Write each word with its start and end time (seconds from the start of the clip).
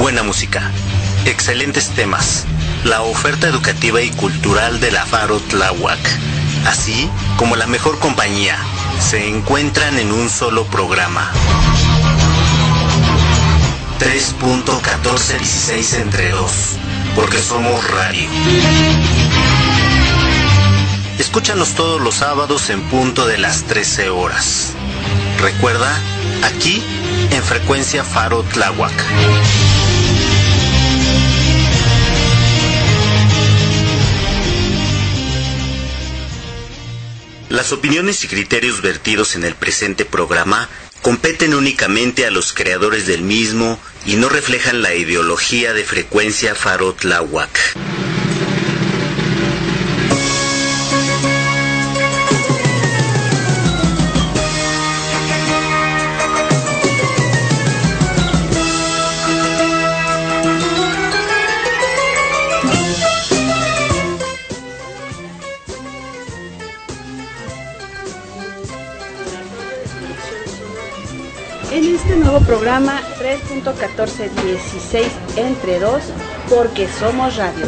Buena 0.00 0.22
música, 0.22 0.70
excelentes 1.26 1.90
temas, 1.90 2.46
la 2.84 3.02
oferta 3.02 3.48
educativa 3.48 4.00
y 4.00 4.08
cultural 4.08 4.80
de 4.80 4.90
la 4.90 5.04
Faro 5.04 5.38
Tláhuac, 5.40 5.98
así 6.66 7.10
como 7.36 7.54
la 7.54 7.66
mejor 7.66 7.98
compañía, 7.98 8.56
se 8.98 9.28
encuentran 9.28 9.98
en 9.98 10.10
un 10.10 10.30
solo 10.30 10.64
programa. 10.64 11.30
3.1416 13.98 16.00
entre 16.00 16.30
2, 16.30 16.50
porque 17.14 17.38
somos 17.38 17.86
radio. 17.90 18.26
Escúchanos 21.18 21.74
todos 21.74 22.00
los 22.00 22.14
sábados 22.14 22.70
en 22.70 22.80
punto 22.84 23.26
de 23.26 23.36
las 23.36 23.64
13 23.64 24.08
horas. 24.08 24.72
Recuerda, 25.42 25.94
aquí 26.42 26.82
en 27.32 27.42
frecuencia 27.42 28.02
Faro 28.02 28.44
Tláhuac. 28.44 28.94
Las 37.50 37.72
opiniones 37.72 38.22
y 38.22 38.28
criterios 38.28 38.80
vertidos 38.80 39.34
en 39.34 39.42
el 39.42 39.56
presente 39.56 40.04
programa 40.04 40.68
competen 41.02 41.52
únicamente 41.52 42.24
a 42.24 42.30
los 42.30 42.52
creadores 42.52 43.08
del 43.08 43.22
mismo 43.22 43.76
y 44.06 44.14
no 44.14 44.28
reflejan 44.28 44.82
la 44.82 44.94
ideología 44.94 45.72
de 45.74 45.82
frecuencia 45.82 46.54
Farot 46.54 47.02
Lawak. 47.02 47.50
Programa 72.50 72.98
3.1416 73.20 75.06
entre 75.36 75.78
2, 75.78 76.02
porque 76.48 76.88
somos 76.88 77.36
radio. 77.36 77.64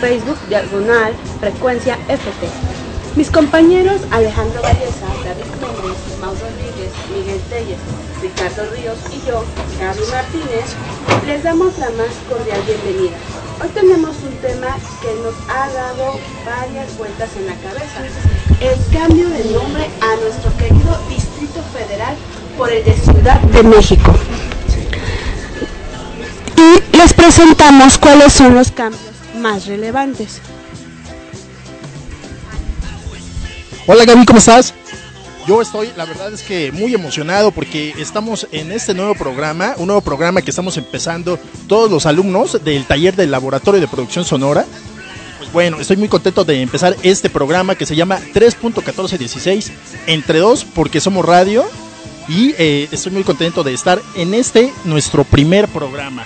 Facebook 0.00 0.38
diagonal 0.48 1.12
frecuencia 1.38 1.98
FT. 2.08 2.69
Mis 3.16 3.28
compañeros 3.30 4.00
Alejandro 4.12 4.62
Valleza, 4.62 5.06
David 5.24 5.44
Méndez, 5.60 5.98
Mau 6.20 6.30
Rodríguez, 6.30 6.92
Miguel 7.12 7.40
Telles, 7.50 7.78
Ricardo 8.22 8.70
Ríos 8.70 8.98
y 9.10 9.26
yo, 9.26 9.44
Gaby 9.80 10.00
Martínez, 10.12 10.76
les 11.26 11.42
damos 11.42 11.76
la 11.78 11.90
más 11.90 12.14
cordial 12.28 12.60
bienvenida. 12.64 13.16
Hoy 13.60 13.68
tenemos 13.74 14.14
un 14.22 14.34
tema 14.40 14.76
que 15.02 15.12
nos 15.22 15.34
ha 15.48 15.68
dado 15.72 16.20
varias 16.46 16.96
vueltas 16.96 17.30
en 17.36 17.46
la 17.46 17.54
cabeza. 17.56 18.00
El 18.60 18.78
cambio 18.96 19.28
de 19.28 19.44
nombre 19.52 19.90
a 20.00 20.16
nuestro 20.22 20.56
querido 20.56 20.96
Distrito 21.08 21.60
Federal 21.74 22.14
por 22.56 22.70
el 22.70 22.84
de 22.84 22.92
Ciudad 22.94 23.40
de 23.40 23.62
México. 23.64 24.14
Y 26.56 26.96
les 26.96 27.12
presentamos 27.12 27.98
cuáles 27.98 28.32
son 28.32 28.54
los 28.54 28.70
cambios 28.70 29.02
más 29.34 29.66
relevantes. 29.66 30.40
Hola 33.92 34.04
Gaby, 34.04 34.24
¿cómo 34.24 34.38
estás? 34.38 34.72
Yo 35.48 35.60
estoy, 35.60 35.90
la 35.96 36.04
verdad 36.04 36.32
es 36.32 36.42
que 36.42 36.70
muy 36.70 36.94
emocionado 36.94 37.50
porque 37.50 37.92
estamos 37.98 38.46
en 38.52 38.70
este 38.70 38.94
nuevo 38.94 39.16
programa, 39.16 39.74
un 39.78 39.88
nuevo 39.88 40.00
programa 40.00 40.42
que 40.42 40.50
estamos 40.50 40.76
empezando 40.76 41.40
todos 41.66 41.90
los 41.90 42.06
alumnos 42.06 42.62
del 42.62 42.84
taller 42.84 43.16
del 43.16 43.32
laboratorio 43.32 43.80
de 43.80 43.88
producción 43.88 44.24
sonora. 44.24 44.64
Pues 45.38 45.52
bueno, 45.52 45.80
estoy 45.80 45.96
muy 45.96 46.06
contento 46.06 46.44
de 46.44 46.62
empezar 46.62 46.94
este 47.02 47.30
programa 47.30 47.74
que 47.74 47.84
se 47.84 47.96
llama 47.96 48.20
3.1416 48.32 49.72
entre 50.06 50.38
dos 50.38 50.64
porque 50.64 51.00
somos 51.00 51.24
radio 51.24 51.64
y 52.28 52.54
eh, 52.58 52.86
estoy 52.92 53.10
muy 53.10 53.24
contento 53.24 53.64
de 53.64 53.74
estar 53.74 54.00
en 54.14 54.34
este 54.34 54.72
nuestro 54.84 55.24
primer 55.24 55.66
programa. 55.66 56.24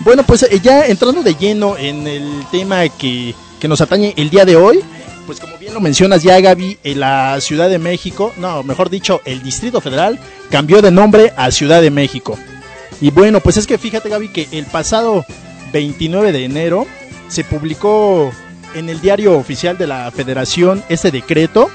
Bueno, 0.00 0.24
pues 0.24 0.42
eh, 0.42 0.60
ya 0.62 0.84
entrando 0.84 1.22
de 1.22 1.36
lleno 1.36 1.74
en 1.78 2.06
el 2.06 2.44
tema 2.50 2.86
que, 2.90 3.34
que 3.58 3.66
nos 3.66 3.80
atañe 3.80 4.12
el 4.18 4.28
día 4.28 4.44
de 4.44 4.56
hoy, 4.56 4.84
pues 5.26 5.40
como 5.40 5.58
bien 5.58 5.74
lo 5.74 5.80
mencionas 5.80 6.22
ya 6.22 6.40
Gaby, 6.40 6.78
en 6.82 7.00
la 7.00 7.40
Ciudad 7.40 7.68
de 7.68 7.78
México, 7.78 8.32
no, 8.36 8.62
mejor 8.62 8.90
dicho, 8.90 9.20
el 9.24 9.42
Distrito 9.42 9.80
Federal 9.80 10.18
cambió 10.50 10.82
de 10.82 10.90
nombre 10.90 11.32
a 11.36 11.50
Ciudad 11.50 11.80
de 11.80 11.90
México. 11.90 12.38
Y 13.00 13.10
bueno, 13.10 13.40
pues 13.40 13.56
es 13.56 13.66
que 13.66 13.78
fíjate 13.78 14.08
Gaby 14.08 14.28
que 14.28 14.48
el 14.52 14.66
pasado 14.66 15.24
29 15.72 16.32
de 16.32 16.44
enero 16.44 16.86
se 17.28 17.44
publicó 17.44 18.32
en 18.74 18.88
el 18.88 19.00
diario 19.00 19.36
oficial 19.36 19.78
de 19.78 19.86
la 19.86 20.10
Federación 20.10 20.82
este 20.88 21.10
decreto. 21.10 21.70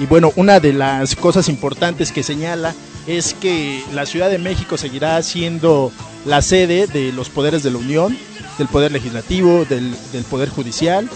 Y 0.00 0.06
bueno, 0.06 0.32
una 0.36 0.58
de 0.58 0.72
las 0.72 1.14
cosas 1.14 1.48
importantes 1.48 2.10
que 2.10 2.22
señala 2.22 2.74
es 3.06 3.34
que 3.34 3.82
la 3.92 4.06
Ciudad 4.06 4.30
de 4.30 4.38
México 4.38 4.76
seguirá 4.76 5.22
siendo 5.22 5.92
la 6.24 6.42
sede 6.42 6.86
de 6.86 7.12
los 7.12 7.28
poderes 7.28 7.62
de 7.62 7.70
la 7.70 7.78
Unión, 7.78 8.16
del 8.58 8.66
Poder 8.66 8.92
Legislativo, 8.92 9.64
del, 9.66 9.94
del 10.12 10.24
Poder 10.24 10.48
Judicial 10.48 11.08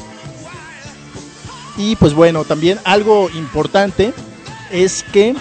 y 1.78 1.96
pues 1.96 2.12
bueno, 2.12 2.44
también 2.44 2.78
algo 2.84 3.30
importante 3.30 4.12
es 4.70 5.04
que 5.04 5.34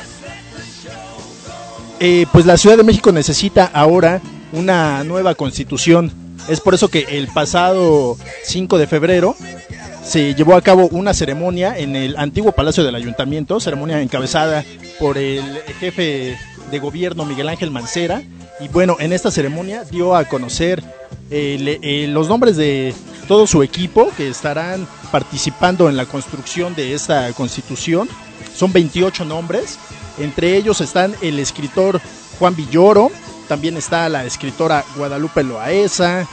eh, 2.00 2.28
pues 2.31 2.46
la 2.46 2.58
Ciudad 2.58 2.78
de 2.78 2.84
México 2.84 3.12
necesita 3.12 3.66
ahora 3.66 4.22
una 4.53 5.03
nueva 5.03 5.36
constitución. 5.36 6.12
Es 6.48 6.62
por 6.62 6.75
eso 6.75 6.90
que 6.90 7.08
el 7.09 7.28
pasado 7.28 8.18
5 8.44 8.78
de 8.78 8.88
febrero 8.88 9.36
se 10.03 10.36
llevó 10.36 10.56
a 10.56 10.62
cabo 10.62 10.88
una 10.92 11.14
ceremonia 11.14 11.78
en 11.78 11.96
el 11.96 12.16
antiguo 12.18 12.54
Palacio 12.54 12.84
del 12.84 12.96
Ayuntamiento, 12.96 13.59
ceremonia 13.59 14.02
encabezada 14.02 14.64
por 15.00 15.18
el 15.18 15.44
jefe 15.80 16.38
de 16.72 16.80
gobierno 16.80 17.25
Miguel 17.25 17.50
Ángel 17.50 17.72
Mancera. 17.72 18.22
Y 18.59 18.68
bueno, 18.69 18.98
en 19.00 19.12
esta 19.12 19.31
ceremonia 19.31 19.84
dio 19.84 20.16
a 20.16 20.25
conocer 20.25 20.84
eh, 21.30 21.80
eh, 21.81 22.08
los 22.08 22.30
nombres 22.30 22.56
de 22.58 22.94
todo 23.28 23.46
su 23.48 23.64
equipo 23.64 24.12
que 24.16 24.30
estarán 24.30 24.88
participando 25.12 25.90
en 25.90 25.98
la 25.98 26.06
construcción 26.06 26.75
de 26.75 26.94
esta 26.94 27.31
constitución. 27.34 28.07
Son 28.56 28.72
28 28.72 29.25
nombres, 29.25 29.78
entre 30.18 30.56
ellos 30.56 30.81
están 30.81 31.16
el 31.22 31.40
escritor 31.40 32.01
Juan 32.40 32.56
Villoro, 32.56 33.12
también 33.48 33.78
está 33.78 34.10
la 34.10 34.25
escritora 34.25 34.84
Guadalupe 34.96 35.44
Loaesa, 35.44 36.28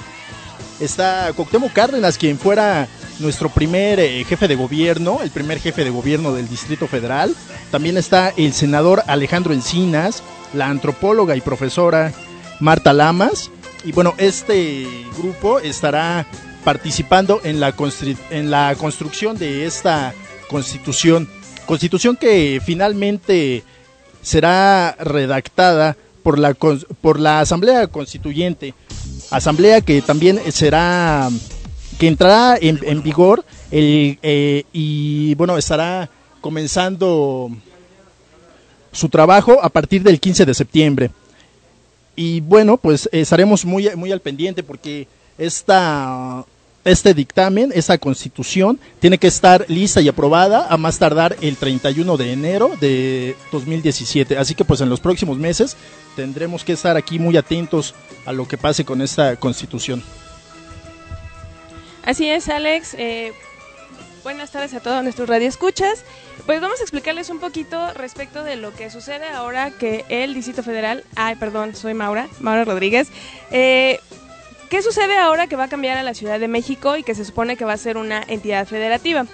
está 0.81 1.33
Coctemo 1.37 1.71
Cárdenas, 1.73 2.19
quien 2.19 2.39
fuera 2.39 2.89
nuestro 3.21 3.49
primer 3.49 4.01
eh, 4.01 4.25
jefe 4.25 4.49
de 4.49 4.57
gobierno, 4.57 5.21
el 5.23 5.31
primer 5.31 5.61
jefe 5.61 5.85
de 5.85 5.91
gobierno 5.91 6.33
del 6.33 6.49
Distrito 6.49 6.87
Federal. 6.89 7.35
También 7.71 7.97
está 7.97 8.33
el 8.37 8.53
senador 8.53 9.03
Alejandro 9.07 9.53
Encinas, 9.53 10.23
la 10.53 10.69
antropóloga 10.69 11.37
y 11.37 11.41
profesora 11.41 12.13
Marta 12.61 12.93
Lamas. 12.93 13.51
Y 13.85 13.93
bueno, 13.93 14.15
este 14.19 14.87
grupo 15.19 15.61
estará 15.61 16.27
participando 16.65 17.41
en 17.45 17.61
la, 17.61 17.75
en 18.31 18.51
la 18.51 18.75
construcción 18.77 19.39
de 19.39 19.67
esta 19.67 20.15
constitución. 20.49 21.29
Constitución 21.67 22.17
que 22.17 22.61
finalmente 22.65 23.63
será 24.23 24.97
redactada 24.99 25.97
por 26.23 26.39
la, 26.39 26.55
por 26.55 27.21
la 27.21 27.41
Asamblea 27.41 27.87
Constituyente. 27.87 28.75
Asamblea 29.31 29.81
que 29.83 30.03
también 30.03 30.41
será 30.51 31.29
que 31.99 32.09
entrará 32.09 32.59
en, 32.61 33.03
vigor 33.03 33.45
el, 33.71 34.19
eh, 34.23 34.65
y 34.73 35.35
bueno, 35.37 35.57
estará 35.57 36.11
comenzando 36.41 37.51
su 38.91 39.09
trabajo 39.09 39.59
a 39.63 39.69
partir 39.69 40.03
del 40.03 40.19
15 40.19 40.47
de 40.47 40.55
septiembre. 40.55 41.11
Y 42.17 42.41
bueno, 42.41 42.77
pues 42.77 43.09
estaremos 43.13 43.65
muy, 43.65 43.91
muy 43.97 44.13
al 44.13 44.21
pendiente 44.21 44.63
porque 44.63 45.07
esta, 45.37 46.45
este 46.85 47.15
dictamen, 47.15 47.73
esta 47.75 47.99
constitución, 47.99 48.79
tiene 49.01 49.19
que 49.19 49.27
estar 49.27 49.65
lista 49.69 50.01
y 50.01 50.09
aprobada 50.09 50.67
a 50.69 50.77
más 50.77 50.99
tardar 50.99 51.37
el 51.41 51.57
31 51.57 52.17
de 52.17 52.33
enero 52.33 52.71
de 52.81 53.37
2017. 53.53 54.37
Así 54.37 54.55
que 54.55 54.65
pues 54.65 54.81
en 54.81 54.91
los 54.91 55.01
próximos 55.01 55.39
meses 55.39 55.77
tendremos 56.17 56.65
que 56.65 56.73
estar 56.73 56.97
aquí 56.97 57.19
muy 57.19 57.37
atentos 57.37 57.95
a 58.27 58.33
lo 58.33 58.47
que 58.47 58.59
pase 58.59 58.85
con 58.85 59.01
esta 59.01 59.37
constitución. 59.37 60.03
Así 62.05 62.29
es, 62.29 62.49
Alex. 62.49 62.95
Eh, 62.99 63.33
buenas 64.23 64.51
tardes 64.51 64.75
a 64.75 64.81
todos 64.81 65.03
nuestros 65.03 65.29
radioescuchas. 65.29 66.05
Pues 66.45 66.61
vamos 66.61 66.81
a 66.81 66.83
explicarles 66.83 67.31
un 67.31 67.39
poquito 67.39 67.93
respecto 67.95 68.45
de 68.45 68.57
lo 68.57 68.75
que 68.75 68.91
sucede 68.91 69.29
ahora 69.31 69.71
que 69.71 70.05
el 70.11 70.35
Distrito 70.35 70.63
Federal, 70.63 71.05
ay, 71.17 71.37
perdón, 71.37 71.75
soy 71.75 71.95
Maura, 71.95 72.29
Maura 72.41 72.65
Rodríguez. 72.65 73.09
Eh, 73.51 74.01
¿Qué 74.75 74.83
sucede 74.83 75.17
ahora 75.17 75.47
que 75.47 75.55
va 75.55 75.63
a 75.63 75.69
cambiar 75.69 75.99
a 75.99 76.03
la 76.03 76.15
Ciudad 76.15 76.41
de 76.41 76.49
México 76.49 76.97
y 76.97 77.05
que 77.05 77.15
se 77.15 77.25
supone 77.25 77.57
que 77.57 77.65
va 77.65 77.75
a 77.75 77.77
ser 77.77 77.97
una 77.97 78.25
entidad 78.27 78.67
federativa? 78.67 79.25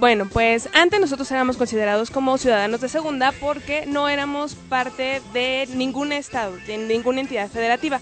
Bueno, 0.00 0.28
pues 0.28 0.68
antes 0.72 1.00
nosotros 1.00 1.30
éramos 1.30 1.56
considerados 1.56 2.10
como 2.10 2.36
ciudadanos 2.38 2.80
de 2.80 2.88
segunda 2.88 3.30
porque 3.30 3.86
no 3.86 4.08
éramos 4.08 4.56
parte 4.56 5.22
de 5.32 5.68
ningún 5.76 6.10
estado, 6.10 6.56
de 6.66 6.76
ninguna 6.76 7.20
entidad 7.20 7.48
federativa. 7.48 8.00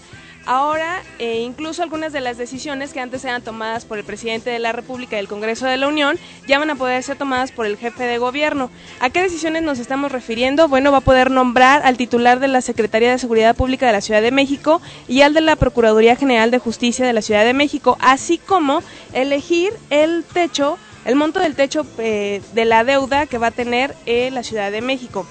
Ahora, 0.51 1.03
eh, 1.19 1.41
incluso 1.41 1.83
algunas 1.83 2.11
de 2.11 2.21
las 2.21 2.39
decisiones 2.39 2.91
que 2.91 2.99
antes 2.99 3.23
eran 3.23 3.43
tomadas 3.43 3.85
por 3.85 3.99
el 3.99 4.03
presidente 4.03 4.49
de 4.49 4.57
la 4.57 4.71
República 4.71 5.15
y 5.15 5.19
el 5.19 5.27
Congreso 5.27 5.67
de 5.67 5.77
la 5.77 5.87
Unión 5.87 6.17
ya 6.47 6.57
van 6.57 6.71
a 6.71 6.75
poder 6.75 7.03
ser 7.03 7.19
tomadas 7.19 7.51
por 7.51 7.67
el 7.67 7.77
jefe 7.77 8.05
de 8.05 8.17
gobierno. 8.17 8.71
¿A 8.99 9.11
qué 9.11 9.21
decisiones 9.21 9.61
nos 9.61 9.77
estamos 9.77 10.11
refiriendo? 10.11 10.67
Bueno, 10.67 10.91
va 10.91 10.97
a 10.97 11.01
poder 11.01 11.29
nombrar 11.29 11.83
al 11.83 11.97
titular 11.97 12.39
de 12.39 12.47
la 12.47 12.61
Secretaría 12.61 13.11
de 13.11 13.19
Seguridad 13.19 13.55
Pública 13.55 13.85
de 13.85 13.91
la 13.91 14.01
Ciudad 14.01 14.23
de 14.23 14.31
México 14.31 14.81
y 15.07 15.21
al 15.21 15.35
de 15.35 15.41
la 15.41 15.55
Procuraduría 15.55 16.15
General 16.15 16.49
de 16.49 16.57
Justicia 16.57 17.05
de 17.05 17.13
la 17.13 17.21
Ciudad 17.21 17.45
de 17.45 17.53
México, 17.53 17.95
así 18.01 18.39
como 18.39 18.81
elegir 19.13 19.71
el 19.91 20.23
techo, 20.23 20.79
el 21.05 21.15
monto 21.15 21.39
del 21.39 21.53
techo 21.53 21.85
eh, 21.99 22.41
de 22.53 22.65
la 22.65 22.83
deuda 22.83 23.27
que 23.27 23.37
va 23.37 23.47
a 23.47 23.51
tener 23.51 23.95
eh, 24.07 24.31
la 24.31 24.41
Ciudad 24.41 24.71
de 24.71 24.81
México. 24.81 25.27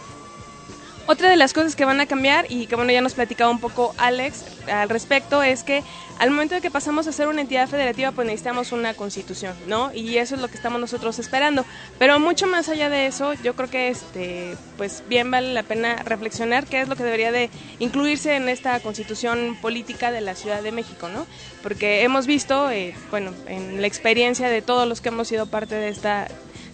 Otra 1.11 1.31
de 1.31 1.37
las 1.37 1.55
cosas 1.55 1.75
que 1.75 1.87
van 1.87 2.03
a 2.03 2.07
cambiar 2.07 2.45
y 2.51 2.67
que 2.67 2.77
bueno 2.77 2.93
ya 2.93 3.01
nos 3.01 3.15
platicaba 3.15 3.51
un 3.51 3.61
poco 3.61 3.95
Alex 3.97 4.45
al 4.71 4.91
respecto 4.91 5.43
es 5.43 5.65
que 5.65 5.83
al 6.19 6.31
momento 6.31 6.55
de 6.55 6.61
que 6.61 6.71
pasamos 6.71 7.07
a 7.07 7.13
ser 7.13 7.29
una 7.29 7.41
entidad 7.41 7.67
federativa 7.67 8.13
pues 8.13 8.27
necesitamos 8.27 8.73
una 8.73 8.93
constitución, 8.93 9.57
¿no? 9.67 9.91
Y 9.95 10.19
eso 10.19 10.35
es 10.35 10.43
lo 10.43 10.49
que 10.49 10.57
estamos 10.57 10.79
nosotros 10.79 11.19
esperando. 11.19 11.65
Pero 11.99 12.21
mucho 12.21 12.47
más 12.47 12.69
allá 12.69 12.91
de 12.91 13.07
eso, 13.07 13.33
yo 13.43 13.57
creo 13.57 13.71
que 13.71 13.89
este 13.89 14.55
pues 14.77 15.03
bien 15.09 15.31
vale 15.31 15.55
la 15.55 15.63
pena 15.63 15.97
reflexionar 15.97 16.67
qué 16.67 16.83
es 16.83 16.89
lo 16.89 16.97
que 16.97 17.05
debería 17.05 17.33
de 17.33 17.49
incluirse 17.79 18.37
en 18.37 18.51
esta 18.51 18.79
constitución 18.81 19.57
política 19.63 20.13
de 20.13 20.21
la 20.21 20.35
Ciudad 20.35 20.63
de 20.63 20.73
México, 20.73 21.09
¿no? 21.09 21.27
Porque 21.63 22.03
hemos 22.03 22.27
visto, 22.27 22.71
eh, 22.71 22.95
bueno, 23.11 23.33
en 23.47 23.81
la 23.81 23.87
experiencia 23.87 24.51
de 24.51 24.61
todos 24.61 24.87
los 24.87 25.01
que 25.01 25.09
hemos 25.09 25.29
sido 25.29 25.47
parte 25.47 25.75
de 25.75 25.89
esta 25.89 26.29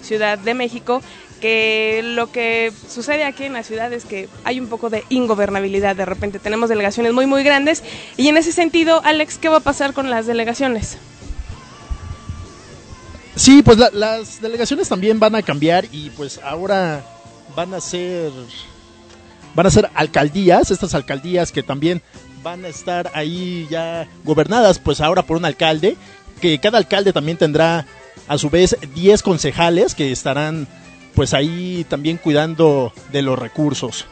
Ciudad 0.05 0.39
de 0.39 0.55
México, 0.55 1.03
que 1.41 2.01
lo 2.03 2.31
que 2.31 2.73
sucede 2.89 3.25
aquí 3.25 3.45
en 3.45 3.53
la 3.53 3.63
ciudad 3.63 3.93
es 3.93 4.05
que 4.05 4.29
hay 4.45 4.61
un 4.61 4.69
poco 4.69 4.91
de 4.91 5.05
ingobernabilidad 5.09 5.97
de 5.97 6.05
repente. 6.05 6.39
Tenemos 6.39 6.69
delegaciones 6.69 7.13
muy, 7.13 7.27
muy 7.27 7.43
grandes. 7.43 7.83
Y 8.17 8.29
en 8.29 8.37
ese 8.37 8.53
sentido, 8.53 9.01
Alex, 9.05 9.39
¿qué 9.39 9.49
va 9.49 9.59
a 9.59 9.61
pasar 9.61 9.93
con 9.93 10.11
las 10.11 10.27
delegaciones? 10.27 10.99
Sí, 13.37 13.63
pues 13.63 13.79
las 13.93 14.41
delegaciones 14.41 14.89
también 14.89 15.19
van 15.19 15.35
a 15.35 15.43
cambiar 15.43 15.87
y 15.91 16.11
pues 16.11 16.41
ahora 16.43 17.05
van 17.57 17.75
a 17.75 17.81
ser 17.81 18.31
van 19.55 19.67
a 19.67 19.71
ser 19.71 19.91
alcaldías, 19.95 20.71
estas 20.71 20.95
alcaldías 20.95 21.53
que 21.53 21.63
también 21.63 22.03
van 22.43 22.65
a 22.65 22.69
estar 22.69 23.11
ahí 23.15 23.67
ya 23.71 24.07
gobernadas 24.25 24.79
pues 24.79 25.01
ahora 25.01 25.23
por 25.23 25.37
un 25.37 25.45
alcalde, 25.45 25.97
que 26.41 26.59
cada 26.61 26.79
alcalde 26.79 27.13
también 27.13 27.37
tendrá 27.37 27.87
a 28.29 28.39
su 28.39 28.51
vez 28.51 28.77
10 28.95 29.23
concejales 29.23 29.95
que 29.95 30.13
estarán 30.13 30.69
pues 31.15 31.35
ahí 31.35 31.85
también 31.89 32.17
cuidando 32.17 32.93
de 33.13 33.23
los 33.23 33.39
recursos. 33.39 34.07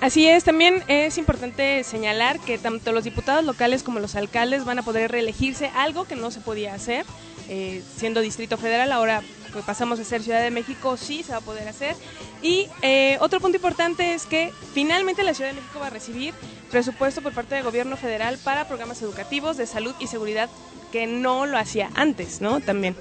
Así 0.00 0.26
es, 0.26 0.44
también 0.44 0.82
es 0.88 1.18
importante 1.18 1.84
señalar 1.84 2.40
que 2.40 2.56
tanto 2.56 2.92
los 2.92 3.04
diputados 3.04 3.44
locales 3.44 3.82
como 3.82 4.00
los 4.00 4.14
alcaldes 4.16 4.64
van 4.64 4.78
a 4.78 4.82
poder 4.82 5.10
reelegirse, 5.10 5.70
algo 5.74 6.04
que 6.04 6.16
no 6.16 6.30
se 6.30 6.40
podía 6.40 6.72
hacer 6.72 7.04
eh, 7.52 7.82
siendo 7.96 8.20
Distrito 8.20 8.56
Federal, 8.56 8.92
ahora 8.92 9.22
pues 9.52 9.64
pasamos 9.64 9.98
a 9.98 10.04
ser 10.04 10.22
Ciudad 10.22 10.40
de 10.40 10.52
México, 10.52 10.96
sí 10.96 11.24
se 11.24 11.32
va 11.32 11.38
a 11.38 11.40
poder 11.40 11.66
hacer. 11.66 11.96
Y 12.42 12.68
eh, 12.80 13.18
otro 13.20 13.40
punto 13.40 13.56
importante 13.56 14.14
es 14.14 14.24
que 14.24 14.52
finalmente 14.72 15.24
la 15.24 15.34
Ciudad 15.34 15.50
de 15.50 15.56
México 15.56 15.80
va 15.80 15.88
a 15.88 15.90
recibir 15.90 16.32
presupuesto 16.70 17.22
por 17.22 17.32
parte 17.32 17.56
del 17.56 17.64
gobierno 17.64 17.96
federal 17.96 18.38
para 18.44 18.68
programas 18.68 19.02
educativos 19.02 19.56
de 19.56 19.66
salud 19.66 19.94
y 19.98 20.06
seguridad 20.06 20.48
que 20.92 21.08
no 21.08 21.44
lo 21.44 21.58
hacía 21.58 21.90
antes, 21.96 22.40
¿no? 22.40 22.60
También. 22.60 22.94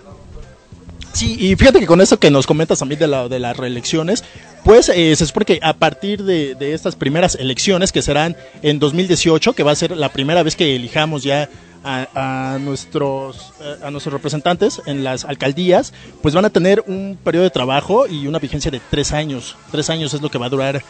Sí, 1.14 1.36
y 1.40 1.56
fíjate 1.56 1.80
que 1.80 1.88
con 1.88 2.02
eso 2.02 2.20
que 2.20 2.30
nos 2.30 2.46
comentas 2.46 2.80
también 2.80 3.00
de, 3.00 3.08
la, 3.08 3.28
de 3.28 3.40
las 3.40 3.58
reelecciones, 3.58 4.24
pues 4.64 4.90
eh, 4.90 5.16
se 5.16 5.26
supone 5.26 5.46
que 5.46 5.60
a 5.62 5.74
partir 5.74 6.24
de, 6.24 6.56
estas 6.74 6.96
primeras 6.96 7.36
elecciones, 7.36 7.92
que 7.92 8.02
serán 8.02 8.38
en 8.62 8.80
2018, 8.80 9.54
que 9.54 9.64
va 9.64 9.72
a 9.72 9.76
ser 9.76 9.98
la 9.98 10.10
primera 10.10 10.44
vez 10.44 10.56
que 10.56 10.76
elijamos 10.76 11.24
ya 11.24 11.50
a, 11.84 12.58
nuestros 12.60 13.54
eh, 13.62 13.78
a 13.84 13.90
nuestros 13.90 14.14
representantes 14.14 14.82
en 14.86 15.04
las 15.04 15.26
alcaldías, 15.26 15.94
pues 16.22 16.36
van 16.36 16.46
a 16.46 16.50
tener 16.50 16.84
un 16.88 17.18
periodo 17.24 17.46
de 17.46 17.50
trabajo 17.50 18.06
y 18.08 18.28
una 18.28 18.40
vigencia 18.40 18.70
de 18.70 18.82
tres 18.90 19.12
años. 19.12 19.56
Tres 19.72 19.90
años 19.90 20.14
es 20.14 20.22
lo 20.22 20.30
que 20.30 20.38
va 20.38 20.48
a 20.48 20.50
durar 20.50 20.84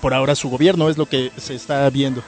por 0.00 0.14
ahora 0.14 0.34
su 0.34 0.48
gobierno, 0.48 0.88
es 0.88 0.96
lo 0.96 1.06
que 1.06 1.30
se 1.36 1.54
está 1.54 1.88
viendo. 1.90 2.22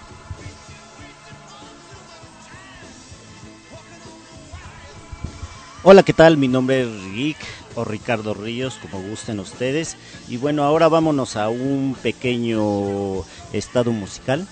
Hola, 5.85 6.05
¿qué 6.05 6.13
tal? 6.13 6.37
Mi 6.37 6.47
nombre 6.47 6.83
es 6.83 6.89
Rick 7.13 7.39
o 7.75 7.83
Ricardo 7.83 8.35
Ríos, 8.35 8.79
como 8.81 9.03
gusten 9.03 9.41
ustedes. 9.41 9.97
Y 10.29 10.37
bueno, 10.37 10.63
ahora 10.63 10.87
vámonos 10.87 11.35
a 11.35 11.49
un 11.49 11.97
pequeño 12.01 13.25
estado 13.53 13.91
musical. 13.91 14.47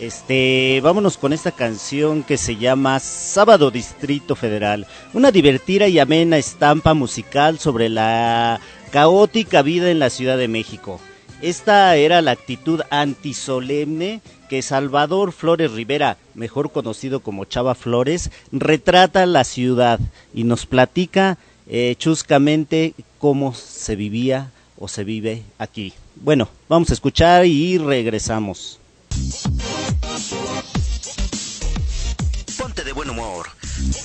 Este, 0.00 0.80
vámonos 0.82 1.18
con 1.18 1.34
esta 1.34 1.52
canción 1.52 2.22
que 2.22 2.38
se 2.38 2.56
llama 2.56 2.98
Sábado 2.98 3.70
Distrito 3.70 4.36
Federal, 4.36 4.86
una 5.12 5.30
divertida 5.30 5.86
y 5.86 5.98
amena 5.98 6.38
estampa 6.38 6.94
musical 6.94 7.58
sobre 7.58 7.90
la 7.90 8.58
caótica 8.90 9.60
vida 9.60 9.90
en 9.90 9.98
la 9.98 10.08
Ciudad 10.08 10.38
de 10.38 10.48
México. 10.48 10.98
Esta 11.44 11.94
era 11.96 12.22
la 12.22 12.30
actitud 12.30 12.80
antisolemne 12.88 14.22
que 14.48 14.62
Salvador 14.62 15.30
Flores 15.30 15.72
Rivera, 15.72 16.16
mejor 16.34 16.72
conocido 16.72 17.20
como 17.20 17.44
Chava 17.44 17.74
Flores, 17.74 18.30
retrata 18.50 19.26
la 19.26 19.44
ciudad 19.44 20.00
y 20.32 20.44
nos 20.44 20.64
platica 20.64 21.36
eh, 21.66 21.96
chuscamente 21.98 22.94
cómo 23.18 23.52
se 23.52 23.94
vivía 23.94 24.52
o 24.78 24.88
se 24.88 25.04
vive 25.04 25.42
aquí. 25.58 25.92
Bueno, 26.16 26.48
vamos 26.66 26.88
a 26.88 26.94
escuchar 26.94 27.44
y 27.44 27.76
regresamos. 27.76 28.80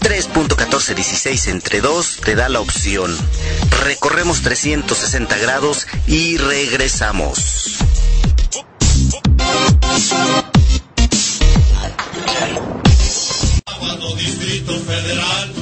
3.1416 0.01 1.47
entre 1.47 1.81
2 1.81 2.17
te 2.23 2.35
da 2.35 2.49
la 2.49 2.59
opción. 2.59 3.15
Recorremos 3.83 4.41
360 4.41 5.37
grados 5.37 5.87
y 6.07 6.37
regresamos. 6.37 7.77
Distrito 14.17 14.73
Federal. 14.81 15.58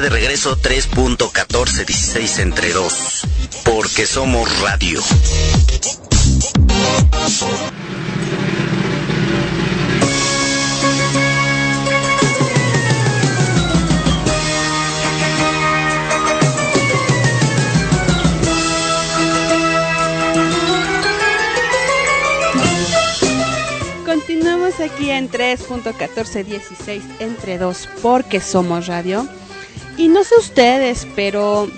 De 0.00 0.08
regreso 0.08 0.56
3.1416 0.56 2.38
entre 2.38 2.72
2, 2.72 3.22
porque 3.64 4.06
somos 4.06 4.48
radio. 4.60 5.00
Continuamos 24.06 24.80
aquí 24.80 25.10
en 25.10 25.30
3.1416 25.30 27.02
entre 27.20 27.58
2 27.58 27.88
porque 28.00 28.40
somos 28.40 28.86
radio. 28.86 29.28
Y 29.96 30.08
no 30.08 30.24
sé 30.24 30.34
ustedes, 30.38 31.06
pero 31.14 31.68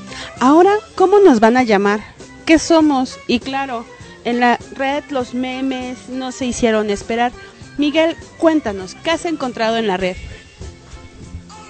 ahora, 0.40 0.75
¿cómo 0.94 1.18
nos 1.18 1.40
van 1.40 1.56
a 1.56 1.62
llamar? 1.62 2.00
¿Qué 2.47 2.59
somos? 2.59 3.18
Y 3.26 3.40
claro, 3.40 3.85
en 4.25 4.40
la 4.40 4.59
red 4.76 5.04
los 5.11 5.35
memes 5.35 6.09
no 6.09 6.33
se 6.33 6.47
hicieron 6.47 6.90
esperar. 6.90 7.33
Miguel, 7.76 8.16
cuéntanos, 8.38 8.94
¿qué 9.02 9.11
has 9.11 9.25
encontrado 9.25 9.76
en 9.76 9.87
la 9.87 9.97
red? 9.97 10.16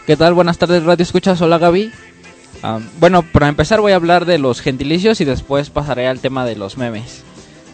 ¿Qué 0.07 0.17
tal? 0.17 0.35
Buenas 0.35 0.59
tardes, 0.59 0.85
Radio 0.85 1.03
Escuchas. 1.03 1.41
Hola, 1.41 1.59
Gaby. 1.59 1.91
Ah, 2.63 2.81
bueno, 2.99 3.23
para 3.23 3.49
empezar 3.49 3.81
voy 3.81 3.93
a 3.93 3.97
hablar 3.97 4.27
de 4.27 4.39
los 4.39 4.61
gentilicios 4.61 5.21
y 5.21 5.25
después 5.25 5.71
pasaré 5.71 6.07
al 6.09 6.21
tema 6.21 6.45
de 6.45 6.57
los 6.57 6.77
memes. 6.77 7.23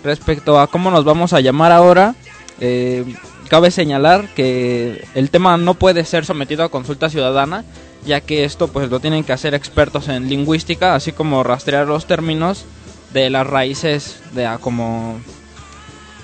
Respecto 0.05 0.61
a 0.61 0.69
cómo 0.69 0.91
nos 0.91 1.05
vamos 1.05 1.33
a 1.33 1.41
llamar 1.41 1.73
ahora, 1.73 2.15
eh, 2.61 3.05
cabe 3.49 3.71
señalar 3.71 4.29
que 4.35 5.05
el 5.15 5.31
tema 5.31 5.57
no 5.57 5.75
puede 5.75 6.05
ser 6.05 6.25
sometido 6.25 6.65
a 6.65 6.71
consulta 6.71 7.11
ciudadana, 7.11 7.65
ya 8.04 8.21
que 8.21 8.45
esto 8.45 8.69
pues 8.69 8.90
lo 8.90 9.00
tienen 9.00 9.25
que 9.25 9.33
hacer 9.33 9.54
expertos 9.54 10.09
en 10.09 10.28
lingüística, 10.28 10.95
así 10.95 11.12
como 11.12 11.42
rastrear 11.42 11.87
los 11.87 12.07
términos 12.07 12.64
de 13.12 13.30
las 13.30 13.47
raíces 13.47 14.21
de 14.33 14.47
a 14.47 14.59
como 14.59 15.21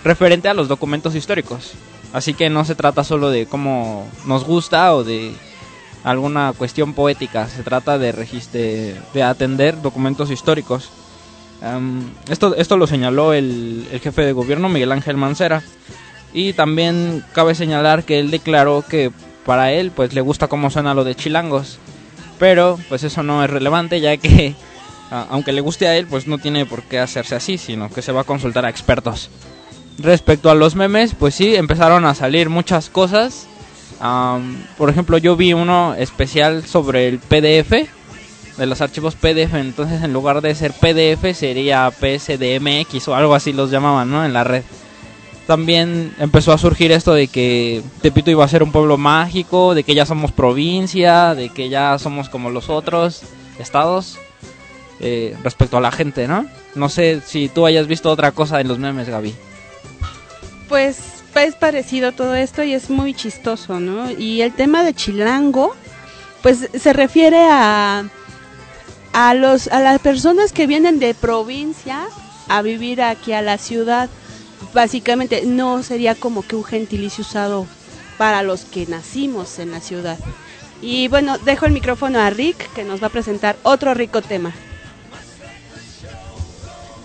referente 0.04 0.48
a 0.48 0.54
los 0.54 0.68
documentos 0.68 1.14
históricos. 1.14 1.72
Así 2.12 2.34
que 2.34 2.48
no 2.48 2.64
se 2.64 2.74
trata 2.74 3.04
solo 3.04 3.30
de 3.30 3.46
cómo 3.46 4.08
nos 4.24 4.44
gusta 4.44 4.94
o 4.94 5.04
de 5.04 5.32
alguna 6.04 6.52
cuestión 6.56 6.94
poética, 6.94 7.48
se 7.48 7.62
trata 7.62 7.98
de, 7.98 8.12
de, 8.12 8.96
de 9.12 9.22
atender 9.22 9.82
documentos 9.82 10.30
históricos. 10.30 10.90
Um, 11.60 12.10
esto, 12.28 12.54
esto 12.54 12.76
lo 12.76 12.86
señaló 12.86 13.32
el, 13.32 13.88
el 13.90 14.00
jefe 14.00 14.22
de 14.24 14.32
gobierno 14.32 14.68
Miguel 14.68 14.92
Ángel 14.92 15.16
Mancera. 15.16 15.62
Y 16.32 16.52
también 16.52 17.24
cabe 17.32 17.54
señalar 17.54 18.04
que 18.04 18.18
él 18.20 18.30
declaró 18.30 18.84
que 18.86 19.10
para 19.46 19.72
él 19.72 19.92
pues 19.92 20.12
le 20.12 20.20
gusta 20.20 20.48
cómo 20.48 20.70
suena 20.70 20.92
lo 20.92 21.04
de 21.04 21.14
chilangos. 21.14 21.78
Pero 22.38 22.78
pues 22.90 23.02
eso 23.04 23.22
no 23.22 23.42
es 23.42 23.48
relevante 23.48 24.00
ya 24.00 24.16
que 24.18 24.54
aunque 25.10 25.52
le 25.52 25.62
guste 25.62 25.86
a 25.86 25.96
él 25.96 26.06
pues 26.06 26.26
no 26.26 26.36
tiene 26.38 26.66
por 26.66 26.82
qué 26.82 26.98
hacerse 26.98 27.36
así, 27.36 27.56
sino 27.56 27.90
que 27.90 28.02
se 28.02 28.12
va 28.12 28.22
a 28.22 28.24
consultar 28.24 28.66
a 28.66 28.70
expertos. 28.70 29.30
Respecto 29.98 30.50
a 30.50 30.54
los 30.54 30.74
memes, 30.74 31.14
pues 31.14 31.34
sí, 31.34 31.56
empezaron 31.56 32.04
a 32.04 32.14
salir 32.14 32.50
muchas 32.50 32.90
cosas. 32.90 33.46
Um, 34.02 34.58
por 34.76 34.90
ejemplo, 34.90 35.16
yo 35.16 35.36
vi 35.36 35.54
uno 35.54 35.94
especial 35.94 36.66
sobre 36.66 37.08
el 37.08 37.18
PDF, 37.18 37.88
de 38.58 38.66
los 38.66 38.80
archivos 38.82 39.14
PDF, 39.14 39.54
entonces 39.54 40.02
en 40.02 40.12
lugar 40.12 40.42
de 40.42 40.54
ser 40.54 40.72
PDF 40.72 41.34
sería 41.34 41.90
PSDMX 41.90 43.08
o 43.08 43.14
algo 43.14 43.34
así 43.34 43.52
los 43.54 43.70
llamaban, 43.70 44.10
¿no? 44.10 44.24
En 44.24 44.32
la 44.32 44.44
red 44.44 44.62
también 45.46 46.14
empezó 46.18 46.52
a 46.52 46.58
surgir 46.58 46.90
esto 46.92 47.14
de 47.14 47.28
que 47.28 47.82
Tepito 48.02 48.30
iba 48.30 48.44
a 48.44 48.48
ser 48.48 48.62
un 48.62 48.72
pueblo 48.72 48.98
mágico, 48.98 49.74
de 49.74 49.84
que 49.84 49.94
ya 49.94 50.04
somos 50.04 50.32
provincia, 50.32 51.34
de 51.34 51.50
que 51.50 51.68
ya 51.68 51.98
somos 51.98 52.28
como 52.28 52.50
los 52.50 52.68
otros 52.68 53.22
estados 53.58 54.18
eh, 55.00 55.36
respecto 55.44 55.76
a 55.76 55.80
la 55.80 55.92
gente, 55.92 56.26
¿no? 56.26 56.46
No 56.74 56.88
sé 56.88 57.20
si 57.24 57.48
tú 57.48 57.64
hayas 57.64 57.86
visto 57.86 58.10
otra 58.10 58.32
cosa 58.32 58.60
en 58.60 58.68
los 58.68 58.78
memes, 58.78 59.08
Gaby. 59.08 59.34
Pues 60.68 60.98
es 61.34 61.54
parecido 61.54 62.12
todo 62.12 62.34
esto 62.34 62.62
y 62.64 62.72
es 62.72 62.90
muy 62.90 63.14
chistoso, 63.14 63.78
¿no? 63.78 64.10
Y 64.10 64.42
el 64.42 64.52
tema 64.52 64.82
de 64.82 64.94
Chilango, 64.94 65.76
pues 66.42 66.68
se 66.74 66.92
refiere 66.92 67.46
a 67.48 68.04
a 69.12 69.34
los 69.34 69.68
a 69.68 69.80
las 69.80 69.98
personas 70.00 70.52
que 70.52 70.66
vienen 70.66 70.98
de 70.98 71.14
provincia 71.14 72.06
a 72.48 72.62
vivir 72.62 73.00
aquí 73.00 73.32
a 73.32 73.42
la 73.42 73.58
ciudad 73.58 74.10
básicamente 74.72 75.42
no 75.46 75.82
sería 75.82 76.14
como 76.14 76.42
que 76.42 76.56
un 76.56 76.64
gentilicio 76.64 77.22
usado 77.22 77.66
para 78.18 78.42
los 78.42 78.64
que 78.64 78.86
nacimos 78.86 79.58
en 79.58 79.70
la 79.70 79.80
ciudad. 79.80 80.18
Y 80.82 81.08
bueno, 81.08 81.38
dejo 81.38 81.66
el 81.66 81.72
micrófono 81.72 82.18
a 82.18 82.30
Rick 82.30 82.72
que 82.74 82.84
nos 82.84 83.02
va 83.02 83.06
a 83.08 83.10
presentar 83.10 83.56
otro 83.62 83.94
rico 83.94 84.22
tema. 84.22 84.52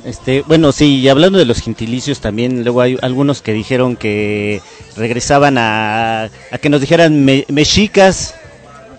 Este, 0.03 0.41
bueno, 0.41 0.71
sí, 0.71 1.07
hablando 1.07 1.37
de 1.37 1.45
los 1.45 1.61
gentilicios 1.61 2.21
también, 2.21 2.63
luego 2.63 2.81
hay 2.81 2.97
algunos 3.01 3.41
que 3.41 3.53
dijeron 3.53 3.95
que 3.95 4.61
regresaban 4.95 5.57
a, 5.59 6.23
a 6.23 6.57
que 6.59 6.69
nos 6.69 6.81
dijeran 6.81 7.23
me, 7.23 7.45
mexicas, 7.49 8.33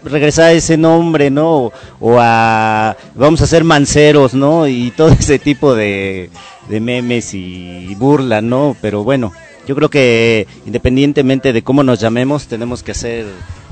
regresar 0.04 0.54
ese 0.54 0.76
nombre, 0.76 1.28
¿no? 1.30 1.72
O 2.00 2.18
a 2.20 2.96
vamos 3.14 3.40
a 3.40 3.46
ser 3.46 3.64
manceros, 3.64 4.32
¿no? 4.34 4.68
Y 4.68 4.92
todo 4.92 5.08
ese 5.18 5.40
tipo 5.40 5.74
de, 5.74 6.30
de 6.68 6.80
memes 6.80 7.34
y 7.34 7.94
burla, 7.96 8.40
¿no? 8.40 8.76
Pero 8.80 9.04
bueno, 9.04 9.32
yo 9.66 9.74
creo 9.74 9.88
que 9.90 10.46
independientemente 10.66 11.52
de 11.52 11.62
cómo 11.62 11.82
nos 11.82 12.00
llamemos, 12.00 12.46
tenemos 12.46 12.82
que 12.82 12.92
hacer 12.92 13.26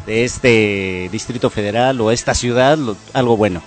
de 0.06 0.24
este 0.24 1.08
Distrito 1.12 1.50
Federal 1.50 2.00
o 2.00 2.10
esta 2.10 2.34
ciudad 2.34 2.78
algo 3.12 3.36
bueno. 3.36 3.62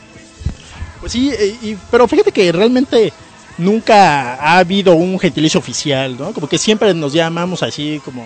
Pues 1.00 1.12
sí, 1.12 1.32
eh, 1.38 1.56
y- 1.62 1.78
pero 1.92 2.08
fíjate 2.08 2.32
que 2.32 2.52
realmente 2.52 3.12
nunca 3.58 4.36
ha 4.36 4.58
habido 4.60 4.96
un 4.96 5.20
gentilicio 5.20 5.60
oficial, 5.60 6.18
¿no? 6.18 6.34
Como 6.34 6.48
que 6.48 6.58
siempre 6.58 6.94
nos 6.94 7.14
llamamos 7.14 7.62
así 7.62 8.02
como, 8.04 8.26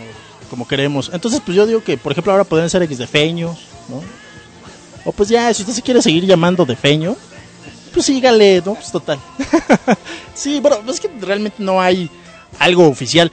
como 0.49 0.67
queremos. 0.67 1.09
Entonces, 1.13 1.41
pues 1.45 1.55
yo 1.57 1.65
digo 1.65 1.83
que, 1.83 1.97
por 1.97 2.11
ejemplo, 2.11 2.31
ahora 2.31 2.43
podrían 2.43 2.69
ser 2.69 2.83
X 2.83 2.97
de 2.97 3.07
feños, 3.07 3.57
¿no? 3.89 4.01
O 5.05 5.11
pues 5.11 5.29
ya, 5.29 5.53
si 5.53 5.63
usted 5.63 5.73
se 5.73 5.81
quiere 5.81 6.01
seguir 6.01 6.25
llamando 6.25 6.65
de 6.65 6.75
feño, 6.75 7.15
pues 7.97 8.05
sígale, 8.05 8.61
¿no? 8.63 8.75
Pues 8.75 8.91
total. 8.91 9.17
sí, 10.35 10.59
bueno, 10.59 10.77
pues 10.85 10.97
es 10.97 11.01
que 11.01 11.09
realmente 11.19 11.63
no 11.63 11.81
hay 11.81 12.07
algo 12.59 12.87
oficial. 12.87 13.31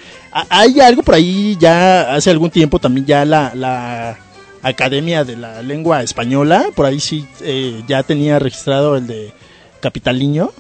Hay 0.49 0.81
algo 0.81 1.03
por 1.03 1.17
ahí 1.17 1.55
ya 1.61 2.15
hace 2.15 2.31
algún 2.31 2.49
tiempo 2.49 2.79
también 2.79 3.05
ya 3.05 3.27
la, 3.27 3.53
la 3.55 4.19
Academia 4.63 5.23
de 5.23 5.37
la 5.37 5.61
Lengua 5.61 6.03
Española, 6.03 6.69
por 6.75 6.87
ahí 6.87 6.99
sí 6.99 7.27
eh, 7.43 7.83
ya 7.87 8.03
tenía 8.05 8.39
registrado 8.39 8.97
el 8.97 9.07
de 9.07 9.35
Capitaliño. 9.81 10.51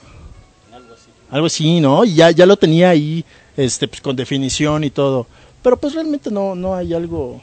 Algo 1.31 1.47
así, 1.47 1.81
¿no? 1.81 2.05
Y 2.05 2.15
ya, 2.15 2.31
ya 2.31 2.45
lo 2.45 2.59
tenía 2.59 2.91
ahí 2.91 3.25
este, 3.57 3.89
pues, 3.89 4.03
con 4.03 4.17
definición 4.17 4.85
y 4.85 4.91
todo. 4.91 5.27
Pero 5.63 5.79
pues 5.79 5.95
realmente 5.95 6.31
no, 6.31 6.55
no 6.55 6.75
hay 6.75 6.93
algo 6.93 7.41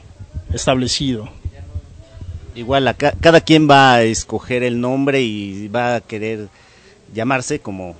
establecido. 0.54 1.28
Igual, 2.54 2.86
acá- 2.88 3.14
cada 3.20 3.40
quien 3.40 3.68
va 3.68 3.94
a 3.94 4.02
escoger 4.02 4.62
el 4.62 4.80
nombre 4.80 5.22
y 5.22 5.68
va 5.68 5.96
a 5.96 6.00
querer 6.00 6.48
llamarse 7.14 7.60
como 7.60 7.96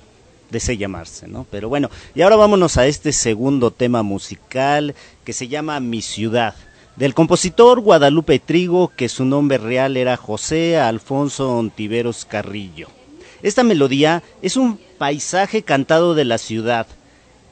desee 0.51 0.77
llamarse, 0.77 1.27
¿no? 1.27 1.47
Pero 1.49 1.69
bueno, 1.69 1.89
y 2.13 2.21
ahora 2.21 2.35
vámonos 2.35 2.77
a 2.77 2.85
este 2.85 3.11
segundo 3.11 3.71
tema 3.71 4.03
musical 4.03 4.93
que 5.23 5.33
se 5.33 5.47
llama 5.47 5.79
Mi 5.79 6.03
Ciudad, 6.03 6.53
del 6.95 7.15
compositor 7.15 7.79
Guadalupe 7.79 8.37
Trigo, 8.37 8.89
que 8.95 9.09
su 9.09 9.25
nombre 9.25 9.57
real 9.57 9.97
era 9.97 10.15
José 10.15 10.77
Alfonso 10.77 11.57
Ontiveros 11.57 12.25
Carrillo. 12.25 12.89
Esta 13.41 13.63
melodía 13.63 14.21
es 14.43 14.55
un 14.55 14.79
paisaje 14.99 15.63
cantado 15.63 16.13
de 16.13 16.25
la 16.25 16.37
ciudad, 16.37 16.85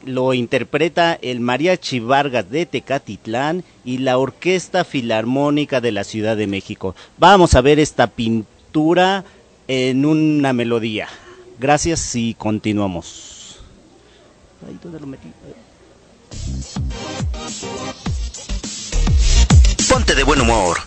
lo 0.05 0.34
interpreta 0.34 1.17
el 1.22 1.39
Mariachi 1.39 2.00
Vargas 2.00 2.50
de 2.50 2.65
Tecatitlán 2.65 3.63
y 3.86 4.00
la 4.00 4.17
Orquesta 4.17 4.84
Filarmónica 4.84 5.81
de 5.81 5.91
la 5.91 6.03
Ciudad 6.03 6.38
de 6.38 6.48
México. 6.48 6.96
Vamos 7.17 7.55
a 7.55 7.62
ver 7.62 7.79
esta 7.79 8.08
pintura 8.08 9.24
en 9.67 10.05
una 10.05 10.53
melodía. 10.53 11.08
Gracias 11.60 12.15
y 12.15 12.34
continuamos. 12.34 13.60
Ponte 19.89 20.15
de 20.15 20.24
buen 20.24 20.41
humor. 20.41 20.77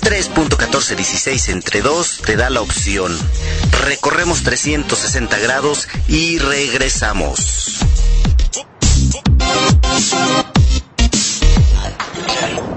3.1416 0.00 1.50
entre 1.50 1.82
2 1.82 2.22
te 2.24 2.36
da 2.36 2.48
la 2.48 2.60
opción. 2.60 3.16
Recorremos 3.84 4.42
360 4.42 5.38
grados 5.38 5.88
y 6.08 6.38
regresamos. 6.38 7.75
Ya 11.76 12.75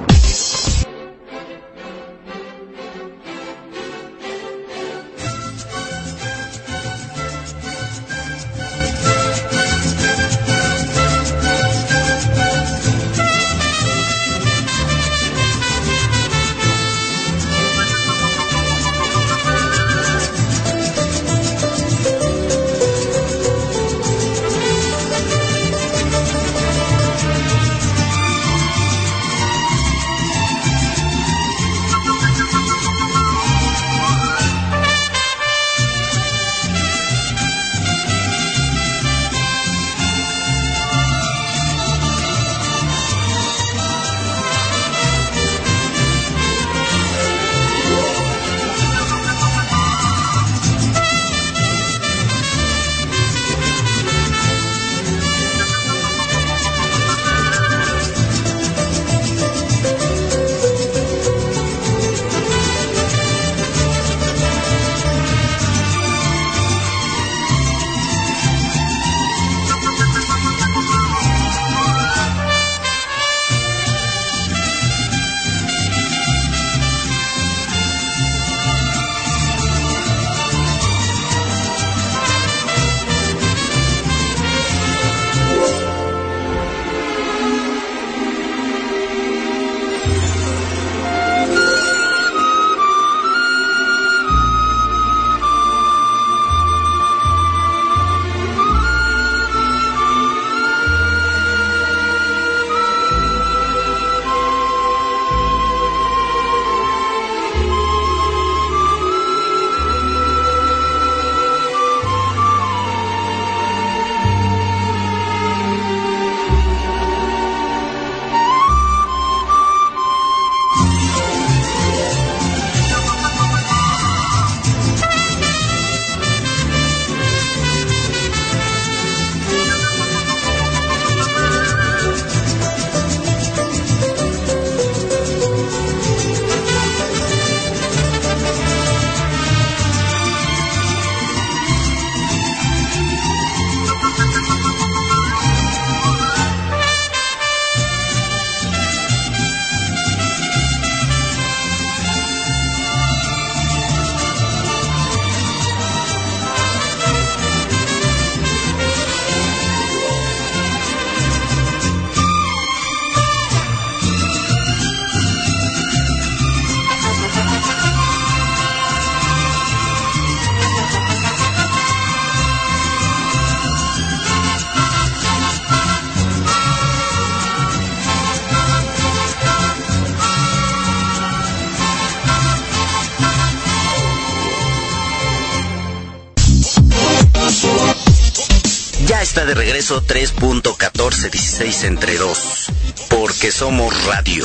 está 189.29 189.45
de 189.45 189.53
regreso 189.53 190.01
3.1416 190.01 191.83
entre 191.83 192.17
2. 192.17 192.71
Porque 193.09 193.51
somos 193.51 193.93
radio. 194.05 194.43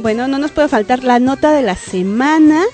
Bueno, 0.00 0.28
no 0.28 0.38
nos 0.38 0.50
puede 0.50 0.68
faltar 0.68 1.04
la 1.04 1.18
nota 1.18 1.52
de 1.52 1.62
la 1.62 1.76
semana 1.76 2.64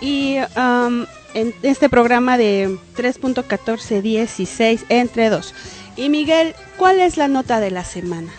y 0.00 0.38
um, 0.56 1.06
en 1.34 1.54
este 1.62 1.88
programa 1.88 2.38
de 2.38 2.78
3.1416 2.96 4.84
entre 4.88 5.30
dos. 5.30 5.54
Y 5.96 6.08
Miguel, 6.08 6.54
¿cuál 6.76 7.00
es 7.00 7.16
la 7.16 7.28
nota 7.28 7.60
de 7.60 7.70
la 7.70 7.84
semana? 7.84 8.32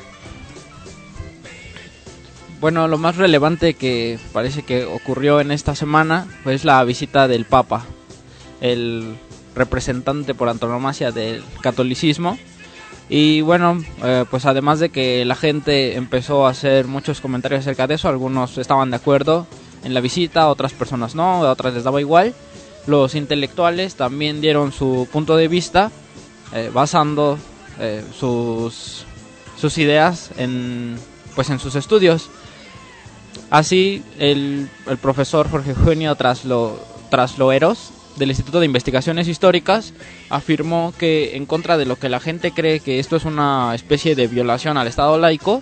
Bueno, 2.60 2.88
lo 2.88 2.98
más 2.98 3.18
relevante 3.18 3.76
que 3.76 4.18
parece 4.34 4.64
que 4.64 4.86
ocurrió 4.86 5.40
en 5.40 5.52
esta 5.52 5.76
semana 5.76 6.28
fue 6.44 6.58
la 6.64 6.84
visita 6.84 7.28
del 7.28 7.46
Papa, 7.46 7.86
el 8.62 9.16
representante 9.56 10.34
por 10.34 10.50
antonomasia 10.50 11.12
del 11.12 11.44
catolicismo. 11.62 12.38
Y 13.10 13.42
bueno, 13.42 13.82
eh, 14.04 14.26
pues 14.30 14.46
además 14.46 14.80
de 14.80 14.90
que 14.90 15.24
la 15.24 15.36
gente 15.36 15.96
empezó 15.96 16.46
a 16.46 16.50
hacer 16.50 16.88
muchos 16.88 17.22
comentarios 17.22 17.62
acerca 17.62 17.88
de 17.88 17.96
eso, 17.96 18.10
algunos 18.10 18.58
estaban 18.58 18.90
de 18.90 18.98
acuerdo 18.98 19.48
en 19.84 19.94
la 19.94 20.02
visita, 20.02 20.50
otras 20.50 20.74
personas 20.74 21.16
no, 21.16 21.40
otras 21.40 21.74
les 21.74 21.84
daba 21.86 22.02
igual. 22.02 22.34
Los 22.86 23.16
intelectuales 23.16 23.96
también 23.96 24.42
dieron 24.42 24.72
su 24.72 25.08
punto 25.12 25.38
de 25.38 25.48
vista, 25.48 25.92
eh, 26.54 26.70
basando 26.74 27.38
eh, 27.80 28.04
sus, 28.18 29.06
sus 29.60 29.78
ideas 29.78 30.32
en, 30.38 30.98
pues 31.36 31.50
en 31.50 31.60
sus 31.60 31.76
estudios. 31.76 32.30
Así, 33.50 34.04
el, 34.20 34.70
el 34.88 34.98
profesor 34.98 35.50
Jorge 35.50 35.72
Eugenio 35.72 36.16
Traslo, 36.16 36.78
Trasloeros, 37.10 37.92
del 38.18 38.30
Instituto 38.30 38.60
de 38.60 38.66
Investigaciones 38.66 39.28
Históricas, 39.28 39.94
afirmó 40.30 40.94
que 40.98 41.36
en 41.36 41.46
contra 41.46 41.78
de 41.78 41.86
lo 41.86 41.98
que 41.98 42.10
la 42.10 42.20
gente 42.20 42.52
cree 42.52 42.80
que 42.80 43.00
esto 43.00 43.16
es 43.16 43.26
una 43.26 43.74
especie 43.76 44.16
de 44.16 44.28
violación 44.28 44.78
al 44.78 44.88
Estado 44.88 45.18
laico, 45.18 45.62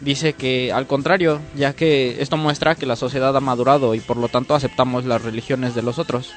dice 0.00 0.34
que 0.34 0.72
al 0.72 0.86
contrario, 0.86 1.40
ya 1.56 1.72
que 1.72 2.20
esto 2.20 2.36
muestra 2.36 2.74
que 2.74 2.86
la 2.86 2.96
sociedad 2.96 3.36
ha 3.36 3.40
madurado 3.40 3.94
y 3.94 4.00
por 4.00 4.16
lo 4.16 4.28
tanto 4.28 4.54
aceptamos 4.54 5.04
las 5.04 5.22
religiones 5.22 5.74
de 5.74 5.82
los 5.82 5.98
otros. 5.98 6.32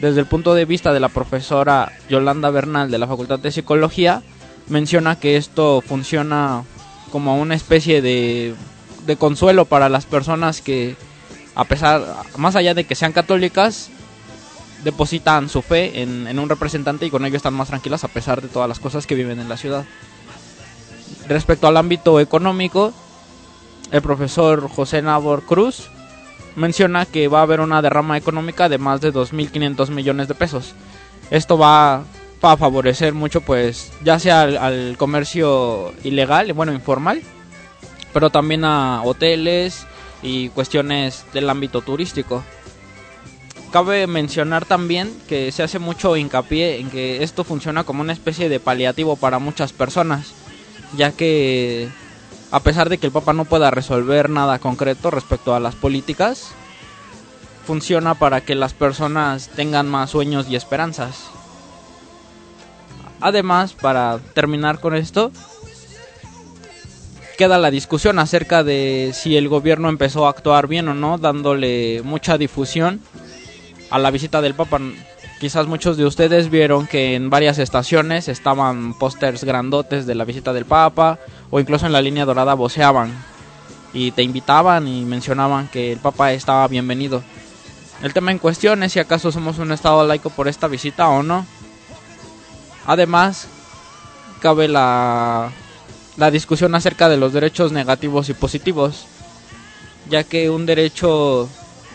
Desde 0.00 0.20
el 0.20 0.26
punto 0.26 0.54
de 0.54 0.64
vista 0.64 0.92
de 0.92 1.00
la 1.00 1.08
profesora 1.08 1.92
Yolanda 2.08 2.50
Bernal 2.50 2.90
de 2.90 2.98
la 2.98 3.06
Facultad 3.06 3.38
de 3.38 3.52
Psicología, 3.52 4.22
menciona 4.68 5.18
que 5.18 5.36
esto 5.36 5.80
funciona 5.80 6.64
como 7.10 7.40
una 7.40 7.54
especie 7.54 8.02
de 8.02 8.54
consuelo 9.18 9.64
para 9.64 9.88
las 9.88 10.06
personas 10.06 10.60
que, 10.60 10.96
a 11.54 11.64
pesar, 11.64 12.02
más 12.36 12.56
allá 12.56 12.74
de 12.74 12.84
que 12.84 12.94
sean 12.94 13.12
católicas, 13.12 13.90
depositan 14.84 15.48
su 15.48 15.62
fe 15.62 16.02
en, 16.02 16.38
un 16.38 16.48
representante 16.48 17.06
y 17.06 17.10
con 17.10 17.24
ello 17.24 17.36
están 17.36 17.54
más 17.54 17.68
tranquilas 17.68 18.04
a 18.04 18.08
pesar 18.08 18.42
de 18.42 18.48
todas 18.48 18.68
las 18.68 18.80
cosas 18.80 19.06
que 19.06 19.14
viven 19.14 19.40
en 19.40 19.48
la 19.48 19.56
ciudad. 19.56 19.84
Respecto 21.28 21.66
al 21.66 21.76
ámbito 21.76 22.20
económico, 22.20 22.92
el 23.90 24.02
profesor 24.02 24.68
José 24.68 25.02
Nabor 25.02 25.42
Cruz 25.42 25.88
menciona 26.56 27.06
que 27.06 27.28
va 27.28 27.40
a 27.40 27.42
haber 27.42 27.60
una 27.60 27.82
derrama 27.82 28.16
económica 28.16 28.68
de 28.68 28.78
más 28.78 29.00
de 29.00 29.12
2.500 29.12 29.88
millones 29.90 30.28
de 30.28 30.34
pesos. 30.34 30.74
Esto 31.30 31.56
va, 31.56 32.04
a 32.42 32.56
favorecer 32.56 33.14
mucho, 33.14 33.40
pues, 33.40 33.92
ya 34.02 34.18
sea 34.18 34.42
al 34.42 34.96
comercio 34.98 35.94
ilegal, 36.02 36.52
bueno, 36.52 36.72
informal, 36.72 37.22
pero 38.12 38.30
también 38.30 38.64
a 38.64 39.02
hoteles 39.04 39.86
y 40.22 40.48
cuestiones 40.48 41.24
del 41.32 41.48
ámbito 41.48 41.82
turístico. 41.82 42.42
Cabe 43.72 44.06
mencionar 44.06 44.66
también 44.66 45.10
que 45.26 45.50
se 45.50 45.62
hace 45.62 45.78
mucho 45.78 46.14
hincapié 46.18 46.78
en 46.78 46.90
que 46.90 47.22
esto 47.22 47.42
funciona 47.42 47.84
como 47.84 48.02
una 48.02 48.12
especie 48.12 48.50
de 48.50 48.60
paliativo 48.60 49.16
para 49.16 49.38
muchas 49.38 49.72
personas, 49.72 50.34
ya 50.94 51.12
que 51.12 51.88
a 52.50 52.60
pesar 52.60 52.90
de 52.90 52.98
que 52.98 53.06
el 53.06 53.12
Papa 53.12 53.32
no 53.32 53.46
pueda 53.46 53.70
resolver 53.70 54.28
nada 54.28 54.58
concreto 54.58 55.10
respecto 55.10 55.54
a 55.54 55.60
las 55.60 55.74
políticas, 55.74 56.50
funciona 57.66 58.14
para 58.14 58.42
que 58.42 58.54
las 58.54 58.74
personas 58.74 59.48
tengan 59.48 59.88
más 59.88 60.10
sueños 60.10 60.50
y 60.50 60.56
esperanzas. 60.56 61.30
Además, 63.22 63.72
para 63.72 64.18
terminar 64.34 64.80
con 64.80 64.94
esto, 64.94 65.32
queda 67.38 67.56
la 67.56 67.70
discusión 67.70 68.18
acerca 68.18 68.64
de 68.64 69.12
si 69.14 69.38
el 69.38 69.48
gobierno 69.48 69.88
empezó 69.88 70.26
a 70.26 70.30
actuar 70.30 70.66
bien 70.66 70.88
o 70.88 70.94
no, 70.94 71.16
dándole 71.16 72.02
mucha 72.04 72.36
difusión 72.36 73.00
a 73.92 73.98
la 73.98 74.10
visita 74.10 74.40
del 74.40 74.54
Papa. 74.54 74.80
Quizás 75.38 75.66
muchos 75.66 75.96
de 75.96 76.06
ustedes 76.06 76.50
vieron 76.50 76.86
que 76.86 77.14
en 77.14 77.28
varias 77.28 77.58
estaciones 77.58 78.28
estaban 78.28 78.94
pósters 78.94 79.44
grandotes 79.44 80.06
de 80.06 80.14
la 80.14 80.24
visita 80.24 80.52
del 80.52 80.64
Papa 80.64 81.18
o 81.50 81.60
incluso 81.60 81.84
en 81.84 81.92
la 81.92 82.00
línea 82.00 82.24
dorada 82.24 82.54
voceaban 82.54 83.12
y 83.92 84.12
te 84.12 84.22
invitaban 84.22 84.88
y 84.88 85.04
mencionaban 85.04 85.68
que 85.68 85.92
el 85.92 85.98
Papa 85.98 86.32
estaba 86.32 86.66
bienvenido. 86.68 87.22
El 88.02 88.14
tema 88.14 88.32
en 88.32 88.38
cuestión 88.38 88.82
es 88.82 88.92
si 88.92 88.98
acaso 88.98 89.30
somos 89.30 89.58
un 89.58 89.72
estado 89.72 90.06
laico 90.06 90.30
por 90.30 90.48
esta 90.48 90.68
visita 90.68 91.08
o 91.10 91.22
no. 91.22 91.44
Además, 92.86 93.46
cabe 94.40 94.68
la 94.68 95.52
la 96.16 96.30
discusión 96.30 96.74
acerca 96.74 97.08
de 97.08 97.16
los 97.16 97.32
derechos 97.32 97.72
negativos 97.72 98.28
y 98.28 98.34
positivos, 98.34 99.06
ya 100.08 100.24
que 100.24 100.50
un 100.50 100.66
derecho 100.66 101.48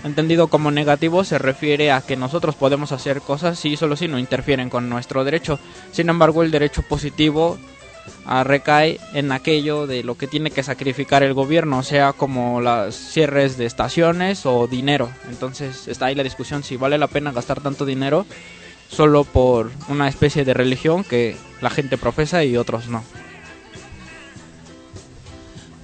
entendido 0.07 0.47
como 0.47 0.71
negativo 0.71 1.23
se 1.23 1.37
refiere 1.37 1.91
a 1.91 2.01
que 2.01 2.15
nosotros 2.15 2.55
podemos 2.55 2.91
hacer 2.91 3.21
cosas 3.21 3.59
si 3.59 3.77
solo 3.77 3.95
si 3.95 4.07
no 4.07 4.17
interfieren 4.17 4.69
con 4.69 4.89
nuestro 4.89 5.23
derecho. 5.23 5.59
Sin 5.91 6.09
embargo, 6.09 6.43
el 6.43 6.51
derecho 6.51 6.81
positivo 6.81 7.57
ah, 8.25 8.43
recae 8.43 8.99
en 9.13 9.31
aquello 9.31 9.85
de 9.85 10.03
lo 10.03 10.17
que 10.17 10.27
tiene 10.27 10.51
que 10.51 10.63
sacrificar 10.63 11.23
el 11.23 11.33
gobierno, 11.33 11.83
sea 11.83 12.13
como 12.13 12.61
los 12.61 12.95
cierres 12.95 13.57
de 13.57 13.65
estaciones 13.65 14.45
o 14.45 14.67
dinero. 14.67 15.09
Entonces 15.29 15.87
está 15.87 16.07
ahí 16.07 16.15
la 16.15 16.23
discusión 16.23 16.63
si 16.63 16.77
vale 16.77 16.97
la 16.97 17.07
pena 17.07 17.31
gastar 17.31 17.61
tanto 17.61 17.85
dinero 17.85 18.25
solo 18.89 19.25
por 19.25 19.71
una 19.89 20.07
especie 20.07 20.45
de 20.45 20.53
religión 20.53 21.03
que 21.03 21.35
la 21.61 21.69
gente 21.69 21.97
profesa 21.97 22.43
y 22.43 22.57
otros 22.57 22.87
no. 22.87 23.03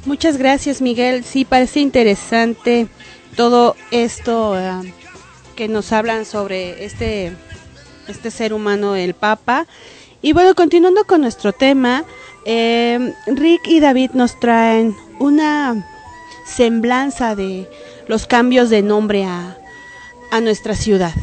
Muchas 0.05 0.37
gracias, 0.37 0.81
Miguel. 0.81 1.23
Sí, 1.23 1.45
parece 1.45 1.79
interesante 1.79 2.87
todo 3.35 3.75
esto 3.91 4.57
eh, 4.57 4.93
que 5.55 5.67
nos 5.67 5.91
hablan 5.91 6.25
sobre 6.25 6.85
este, 6.85 7.35
este 8.07 8.31
ser 8.31 8.53
humano, 8.53 8.95
el 8.95 9.13
Papa. 9.13 9.67
Y 10.21 10.33
bueno, 10.33 10.55
continuando 10.55 11.05
con 11.05 11.21
nuestro 11.21 11.53
tema, 11.53 12.05
eh, 12.45 13.13
Rick 13.27 13.67
y 13.67 13.79
David 13.79 14.11
nos 14.13 14.39
traen 14.39 14.95
una 15.19 15.85
semblanza 16.45 17.35
de 17.35 17.69
los 18.07 18.27
cambios 18.27 18.69
de 18.69 18.81
nombre 18.81 19.25
a, 19.25 19.57
a 20.31 20.41
nuestra 20.41 20.75
ciudad. 20.75 21.13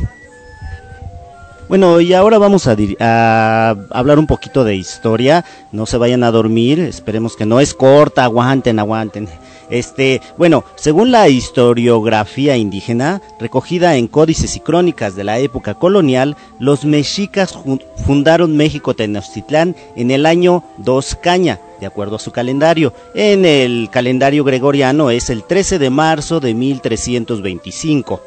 Bueno, 1.70 2.00
y 2.00 2.12
ahora 2.14 2.36
vamos 2.38 2.66
a, 2.66 3.70
hablar 3.90 4.18
un 4.18 4.26
poquito 4.26 4.64
de 4.64 4.74
historia. 4.74 5.44
No 5.70 5.86
se 5.86 5.98
vayan 5.98 6.24
a 6.24 6.32
dormir, 6.32 6.80
esperemos 6.80 7.36
que 7.36 7.46
no 7.46 7.60
es 7.60 7.74
corta, 7.74 8.24
aguanten, 8.24 8.80
aguanten. 8.80 9.28
Este, 9.70 10.20
bueno, 10.36 10.64
según 10.74 11.12
la 11.12 11.28
historiografía 11.28 12.56
indígena, 12.56 13.22
recogida 13.38 13.96
en 13.96 14.08
códices 14.08 14.56
y 14.56 14.60
crónicas 14.60 15.14
de 15.14 15.24
la 15.24 15.38
época 15.38 15.74
colonial, 15.74 16.36
los 16.58 16.84
mexicas 16.84 17.56
fundaron 18.04 18.56
México 18.56 18.94
Tenochtitlán 18.94 19.76
en 19.94 20.10
el 20.10 20.26
año 20.26 20.64
2 20.78 21.18
Caña, 21.22 21.60
de 21.78 21.86
acuerdo 21.86 22.16
a 22.16 22.20
su 22.20 22.32
calendario. 22.32 22.92
En 23.14 23.44
el 23.44 23.88
calendario 23.90 24.42
gregoriano 24.42 25.10
es 25.10 25.30
el 25.30 25.44
13 25.44 25.78
de 25.78 25.90
marzo 25.90 26.40
de 26.40 26.52
1325. 26.52 28.20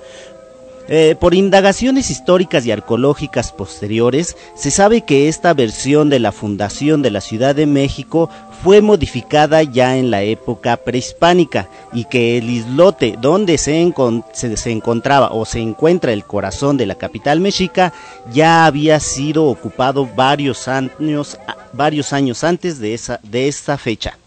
Eh, 0.90 1.16
por 1.18 1.34
indagaciones 1.34 2.10
históricas 2.10 2.66
y 2.66 2.72
arqueológicas 2.72 3.54
posteriores, 3.54 4.36
se 4.56 4.70
sabe 4.70 5.02
que 5.02 5.30
esta 5.30 5.54
versión 5.54 6.10
de 6.10 6.20
la 6.20 6.34
fundación 6.34 7.02
de 7.02 7.12
la 7.12 7.22
Ciudad 7.22 7.56
de 7.56 7.66
México 7.66 8.30
fue 8.64 8.82
modificada 8.82 9.62
ya 9.62 9.98
en 9.98 10.10
la 10.10 10.24
época 10.24 10.78
prehispánica 10.78 11.68
y 11.92 12.06
que 12.06 12.38
el 12.38 12.50
islote 12.50 13.18
donde 13.20 13.58
se, 13.58 13.94
se, 14.32 14.72
encontraba 14.72 15.34
o 15.34 15.44
se 15.44 15.60
encuentra 15.60 16.14
el 16.14 16.24
corazón 16.24 16.78
de 16.78 16.86
la 16.86 16.96
capital 16.96 17.42
mexica 17.42 17.92
ya 18.32 18.66
había 18.66 19.02
sido 19.02 19.48
ocupado 19.48 20.08
varios 20.16 20.70
años, 20.70 21.38
varios 21.74 22.14
años 22.14 22.46
antes 22.46 22.80
de, 22.80 22.94
esa, 22.94 23.20
de 23.22 23.50
esta 23.50 23.78
fecha. 23.78 24.18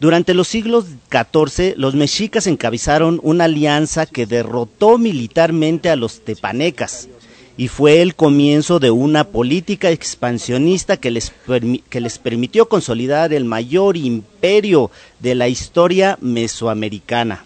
Durante 0.00 0.32
los 0.32 0.48
siglos 0.48 0.86
XIV, 1.10 1.74
los 1.76 1.94
mexicas 1.94 2.46
encabezaron 2.46 3.20
una 3.22 3.44
alianza 3.44 4.06
que 4.06 4.24
derrotó 4.24 4.96
militarmente 4.96 5.90
a 5.90 5.96
los 5.96 6.24
tepanecas 6.24 7.06
y 7.56 7.68
fue 7.68 8.02
el 8.02 8.14
comienzo 8.14 8.78
de 8.78 8.90
una 8.90 9.24
política 9.24 9.90
expansionista 9.90 10.96
que 10.96 11.10
les, 11.10 11.32
que 11.88 12.00
les 12.00 12.18
permitió 12.18 12.68
consolidar 12.68 13.32
el 13.32 13.44
mayor 13.44 13.96
imperio 13.96 14.90
de 15.20 15.34
la 15.34 15.48
historia 15.48 16.18
mesoamericana. 16.20 17.44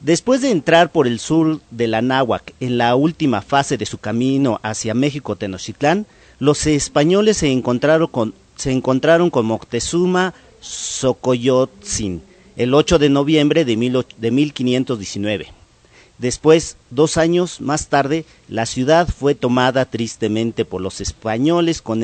Después 0.00 0.40
de 0.40 0.50
entrar 0.50 0.90
por 0.90 1.06
el 1.06 1.18
sur 1.18 1.60
de 1.70 1.86
la 1.86 2.00
Náhuac 2.00 2.54
en 2.60 2.78
la 2.78 2.96
última 2.96 3.42
fase 3.42 3.76
de 3.76 3.84
su 3.84 3.98
camino 3.98 4.58
hacia 4.62 4.94
México 4.94 5.36
Tenochtitlán, 5.36 6.06
los 6.38 6.66
españoles 6.66 7.36
se 7.36 7.52
encontraron 7.52 8.08
con, 8.08 8.34
se 8.56 8.72
encontraron 8.72 9.28
con 9.28 9.44
Moctezuma 9.44 10.32
Xocoyotzin 10.62 12.22
el 12.56 12.74
8 12.74 12.98
de 12.98 13.08
noviembre 13.08 13.64
de, 13.64 13.76
mil, 13.76 14.04
de 14.18 14.30
1519. 14.30 15.59
Después, 16.20 16.76
dos 16.90 17.16
años 17.16 17.62
más 17.62 17.88
tarde, 17.88 18.26
la 18.46 18.66
ciudad 18.66 19.08
fue 19.08 19.34
tomada 19.34 19.86
tristemente 19.86 20.66
por 20.66 20.82
los 20.82 21.00
españoles 21.00 21.80
con, 21.80 22.02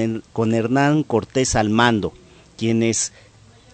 Hernán 0.54 1.02
Cortés 1.02 1.54
al 1.54 1.68
mando, 1.68 2.14
quienes 2.56 3.12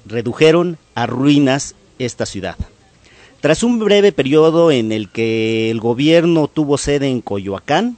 redujeron 0.05 0.79
a 0.97 1.07
ruinas 1.07 1.77
esta 2.01 2.27
ciudad. 2.27 2.57
Tras 3.41 3.63
un 3.63 3.79
breve 3.79 4.11
periodo 4.11 4.73
en 4.73 4.91
el 4.91 5.11
que 5.11 5.71
el 5.71 5.79
gobierno 5.79 6.49
tuvo 6.49 6.77
sede 6.77 7.09
en 7.09 7.21
Coyoacán 7.21 7.97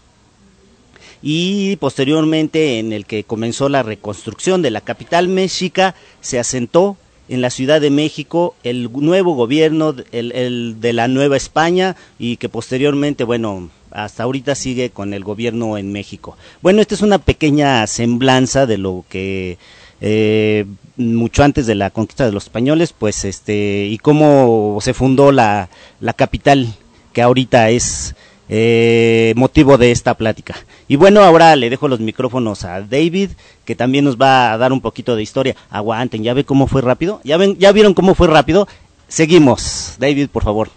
y 1.23 1.77
posteriormente 1.77 2.79
en 2.79 2.93
el 2.93 3.07
que 3.07 3.25
comenzó 3.25 3.71
la 3.71 3.83
reconstrucción 3.83 4.61
de 4.61 4.71
la 4.71 4.83
capital 4.83 5.29
mexica, 5.29 5.95
se 6.21 6.39
asentó 6.39 6.99
en 7.29 7.41
la 7.41 7.51
Ciudad 7.51 7.81
de 7.81 7.91
México 7.91 8.55
el 8.65 8.91
nuevo 8.93 9.35
gobierno 9.35 9.95
el, 10.13 10.77
de 10.81 10.93
la 10.93 11.09
Nueva 11.09 11.37
España 11.37 11.97
y 12.19 12.37
que 12.37 12.49
posteriormente, 12.49 13.25
bueno, 13.25 13.71
hasta 13.91 14.25
ahorita 14.25 14.55
sigue 14.55 14.91
con 14.91 15.15
el 15.15 15.25
gobierno 15.25 15.79
en 15.79 15.93
México. 15.93 16.37
Bueno, 16.63 16.81
esta 16.81 16.95
es 16.95 17.03
una 17.03 17.19
pequeña 17.19 17.87
semblanza 17.87 18.67
de 18.67 18.79
lo 18.79 19.05
que 19.09 19.59
eh, 20.01 20.67
mucho 20.97 21.45
antes 21.45 21.67
de 21.67 21.75
la 21.75 21.91
conquista 21.91 22.27
de 22.27 22.33
los 22.33 22.45
españoles, 22.45 22.93
pues 22.93 23.25
este, 23.25 23.87
y 23.91 23.99
cómo 23.99 24.79
se 24.81 24.95
fundó 24.95 25.33
la, 25.33 25.71
la 26.01 26.13
capital 26.13 26.75
que 27.13 27.23
ahorita 27.23 27.71
es 27.71 28.15
eh, 28.49 29.33
motivo 29.37 29.79
de 29.79 29.91
esta 29.91 30.15
plática. 30.15 30.55
Y 30.89 30.97
bueno, 30.97 31.23
ahora 31.23 31.57
le 31.57 31.71
dejo 31.71 31.89
los 31.89 32.01
micrófonos 32.01 32.65
a 32.65 32.81
David, 32.83 33.31
que 33.65 33.75
también 33.75 34.05
nos 34.05 34.17
va 34.17 34.53
a 34.53 34.59
dar 34.59 34.73
un 34.73 34.81
poquito 34.81 35.17
de 35.17 35.23
historia. 35.23 35.57
Aguanten, 35.71 36.23
¿ya 36.23 36.35
ve 36.35 36.45
cómo 36.45 36.67
fue 36.67 36.83
rápido? 36.83 37.21
¿Ya, 37.25 37.37
ven, 37.37 37.57
ya 37.59 37.73
vieron 37.73 37.95
cómo 37.95 38.15
fue 38.15 38.29
rápido? 38.29 38.69
Seguimos. 39.09 39.97
David, 39.99 40.29
por 40.29 40.45
favor. 40.45 40.71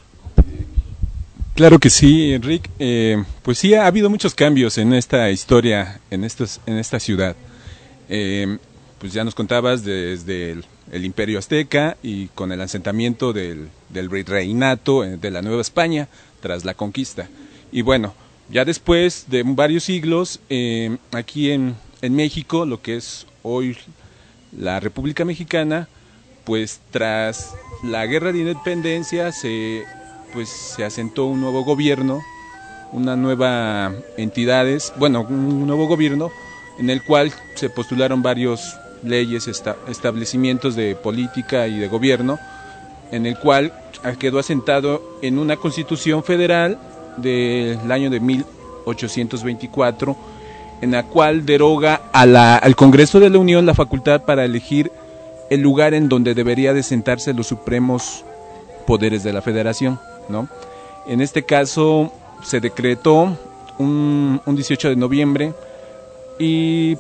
Claro 1.56 1.80
que 1.80 1.89
sí, 1.89 2.34
Enrique. 2.34 2.69
Eh, 2.77 3.23
pues 3.41 3.58
sí, 3.58 3.73
ha 3.73 3.88
habido 3.88 4.10
muchos 4.12 4.36
cambios 4.36 4.77
en 4.77 4.93
esta 4.93 5.32
historia, 5.32 5.99
en, 6.12 6.23
estos, 6.23 6.62
en 6.67 6.77
esta 6.77 6.99
ciudad. 6.99 7.36
Eh, 8.10 8.60
pues 8.99 9.12
ya 9.12 9.23
nos 9.23 9.36
contabas 9.36 9.84
desde 9.84 10.51
el, 10.91 11.06
Imperio 11.06 11.39
Azteca 11.39 11.97
y 12.03 12.27
con 12.27 12.51
el 12.51 12.62
asentamiento 12.62 13.34
del, 13.34 13.69
del 13.89 14.10
reinato 14.25 15.03
eh, 15.03 15.17
de 15.17 15.32
la 15.32 15.41
Nueva 15.41 15.62
España 15.62 16.08
tras 16.41 16.63
la 16.63 16.75
conquista. 16.75 17.27
Y 17.71 17.82
bueno, 17.82 18.13
ya 18.49 18.65
después 18.65 19.25
de 19.27 19.43
varios 19.43 19.84
siglos, 19.84 20.39
eh, 20.49 20.97
aquí 21.12 21.51
en, 21.51 21.75
en 22.01 22.15
México, 22.15 22.65
lo 22.65 22.82
que 22.82 22.95
es 22.95 23.27
hoy 23.43 23.77
la 24.58 24.80
República 24.80 25.25
Mexicana, 25.25 25.88
pues 26.45 26.80
tras 26.91 27.56
la 27.84 28.06
guerra 28.06 28.32
de 28.32 28.39
independencia 28.39 29.32
se 29.32 29.84
pues 30.34 30.49
se 30.49 30.84
asentó 30.84 31.25
un 31.25 31.41
nuevo 31.41 31.63
gobierno, 31.63 32.21
una 32.91 33.15
nueva 33.15 33.93
entidades, 34.17 34.93
bueno, 34.97 35.25
un 35.27 35.65
nuevo 35.65 35.88
gobierno 35.88 36.32
en 36.80 36.89
el 36.89 37.03
cual 37.03 37.32
se 37.56 37.69
postularon 37.69 38.21
varios 38.21 38.77
leyes, 39.03 39.47
establecimientos 39.47 40.75
de 40.75 40.95
política 40.95 41.67
y 41.67 41.80
de 41.80 41.88
gobierno, 41.88 42.39
en 43.12 43.25
el 43.25 43.38
cual 43.39 43.73
quedó 44.19 44.39
asentado 44.39 45.17
en 45.21 45.39
una 45.39 45.58
constitución 45.58 46.23
federal 46.23 46.77
del 47.17 47.91
año 47.91 48.10
de 48.10 48.19
1824, 48.19 50.15
en 50.82 50.91
la 50.91 51.03
cual 51.03 51.45
deroga 51.45 52.01
a 52.13 52.25
la, 52.25 52.56
al 52.56 52.75
Congreso 52.75 53.19
de 53.19 53.30
la 53.30 53.39
Unión 53.39 53.65
la 53.65 53.73
facultad 53.73 54.23
para 54.23 54.45
elegir 54.45 54.91
el 55.49 55.62
lugar 55.62 55.93
en 55.93 56.10
donde 56.10 56.34
debería 56.34 56.73
de 56.73 56.84
sentarse 56.84 57.34
los 57.34 57.47
supremos 57.47 58.23
poderes 58.86 59.23
de 59.23 59.34
la 59.34 59.41
federación. 59.41 59.99
¿no? 60.30 60.47
En 61.08 61.21
este 61.21 61.43
caso 61.43 62.12
se 62.43 62.60
decretó 62.60 63.38
un, 63.77 64.41
un 64.45 64.56
18 64.56 64.89
de 64.89 64.95
noviembre 64.95 65.53
y 66.39 66.97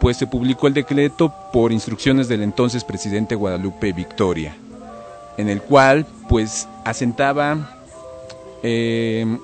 pues 0.00 0.16
se 0.16 0.26
publicó 0.26 0.66
el 0.66 0.74
decreto 0.74 1.32
por 1.52 1.72
instrucciones 1.72 2.28
del 2.28 2.42
entonces 2.42 2.84
presidente 2.84 3.34
Guadalupe 3.34 3.92
Victoria, 3.92 4.54
en 5.36 5.48
el 5.48 5.62
cual 5.62 6.06
pues 6.28 6.68
asentaba 6.84 7.76
eh, 8.62 9.38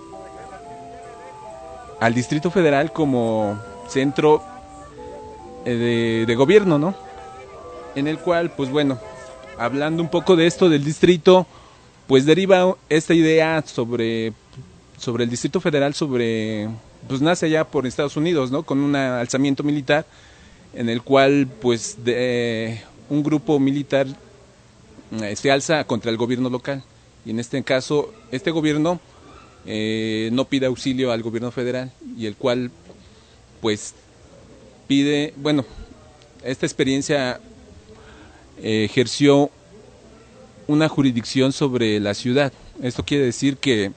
al 2.03 2.15
Distrito 2.15 2.51
Federal 2.51 2.93
como 2.93 3.61
centro 3.89 4.43
eh, 5.65 6.25
de, 6.27 6.35
gobierno, 6.35 6.77
¿no? 6.77 6.97
En 7.95 8.09
el 8.09 8.19
cual, 8.19 8.51
pues 8.57 8.71
bueno, 8.71 8.99
hablando 9.57 10.03
un 10.03 10.09
poco 10.09 10.35
de 10.35 10.49
esto 10.49 10.69
del 10.69 10.83
distrito, 10.83 11.47
pues 12.09 12.27
deriva 12.27 12.75
esta 12.89 13.15
idea 13.15 13.63
sobre, 13.65 14.33
sobre 14.99 15.23
el 15.23 15.31
Distrito 15.31 15.61
Federal, 15.61 15.95
sobre, 15.95 16.69
pues 17.07 17.21
nace 17.21 17.49
ya 17.49 17.63
por 17.63 17.87
Estados 17.87 18.17
Unidos, 18.17 18.51
¿no? 18.51 18.65
Con 18.65 18.81
un 18.81 18.97
alzamiento 18.97 19.63
militar 19.63 20.05
en 20.75 20.89
el 20.89 21.03
cual, 21.03 21.47
pues, 21.61 22.05
de, 22.05 22.83
un 23.11 23.23
grupo 23.23 23.61
militar 23.61 24.09
eh, 25.23 25.37
se 25.37 25.53
alza 25.53 25.85
contra 25.85 26.11
el 26.11 26.17
gobierno 26.17 26.51
local. 26.51 26.83
Y 27.25 27.31
en 27.31 27.39
este 27.39 27.63
caso, 27.63 28.13
este 28.33 28.51
gobierno 28.51 28.99
eh, 29.67 30.31
no 30.33 30.47
pide 30.47 30.67
auxilio 30.67 31.13
al 31.13 31.23
gobierno 31.23 31.51
federal 31.51 31.93
y 32.19 32.27
el 32.27 32.35
cual 32.37 32.71
pues 33.61 33.95
pide, 34.89 35.33
bueno, 35.37 35.65
esta 36.43 36.67
experiencia 36.67 37.41
eh, 38.61 38.85
ejerció 38.85 39.51
una 40.67 40.89
jurisdicción 40.89 41.53
sobre 41.53 42.01
la 42.01 42.15
ciudad. 42.15 42.53
Esto 42.83 43.05
quiere 43.05 43.25
decir 43.25 43.57
que 43.57 43.93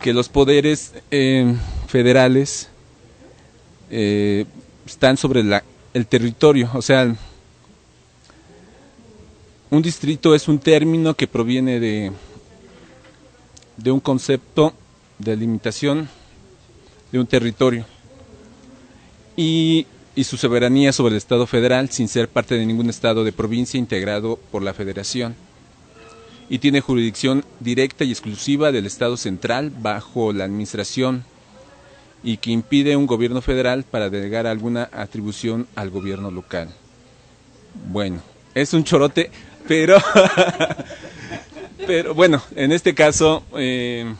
que 0.00 0.12
los 0.12 0.28
poderes 0.28 0.92
eh, 1.10 1.54
federales 1.88 2.68
están 4.84 5.16
sobre 5.16 5.42
la, 5.44 5.62
el 5.94 6.06
territorio, 6.06 6.68
o 6.74 6.82
sea, 6.82 7.14
un 9.70 9.82
distrito 9.82 10.34
es 10.34 10.48
un 10.48 10.58
término 10.58 11.14
que 11.14 11.26
proviene 11.26 11.80
de 11.80 12.12
de 13.76 13.90
un 13.90 14.00
concepto 14.00 14.72
de 15.18 15.36
limitación 15.36 16.08
de 17.12 17.20
un 17.20 17.26
territorio 17.26 17.86
y, 19.36 19.86
y, 20.14 20.24
su 20.24 20.36
soberanía 20.36 20.92
sobre 20.92 21.12
el 21.12 21.18
Estado 21.18 21.46
federal 21.46 21.90
sin 21.90 22.08
ser 22.08 22.28
parte 22.28 22.56
de 22.56 22.66
ningún 22.66 22.90
Estado 22.90 23.24
de 23.24 23.32
provincia 23.32 23.78
integrado 23.78 24.38
por 24.50 24.62
la 24.62 24.74
Federación 24.74 25.34
y 26.48 26.58
tiene 26.58 26.80
jurisdicción 26.80 27.44
directa 27.60 28.04
y 28.04 28.10
exclusiva 28.10 28.72
del 28.72 28.86
Estado 28.86 29.16
central 29.16 29.70
bajo 29.70 30.32
la 30.32 30.44
administración 30.44 31.24
y 32.22 32.38
que 32.38 32.50
impide 32.50 32.96
un 32.96 33.06
gobierno 33.06 33.42
federal 33.42 33.84
para 33.84 34.10
delegar 34.10 34.46
alguna 34.46 34.88
atribución 34.92 35.66
al 35.74 35.90
gobierno 35.90 36.30
local. 36.30 36.70
Bueno, 37.90 38.20
es 38.54 38.72
un 38.72 38.84
chorote, 38.84 39.30
pero 39.68 39.98
Pero 41.86 42.14
bueno, 42.14 42.42
en 42.56 42.72
este 42.72 42.94
caso, 42.94 43.42
eh, 43.56 44.14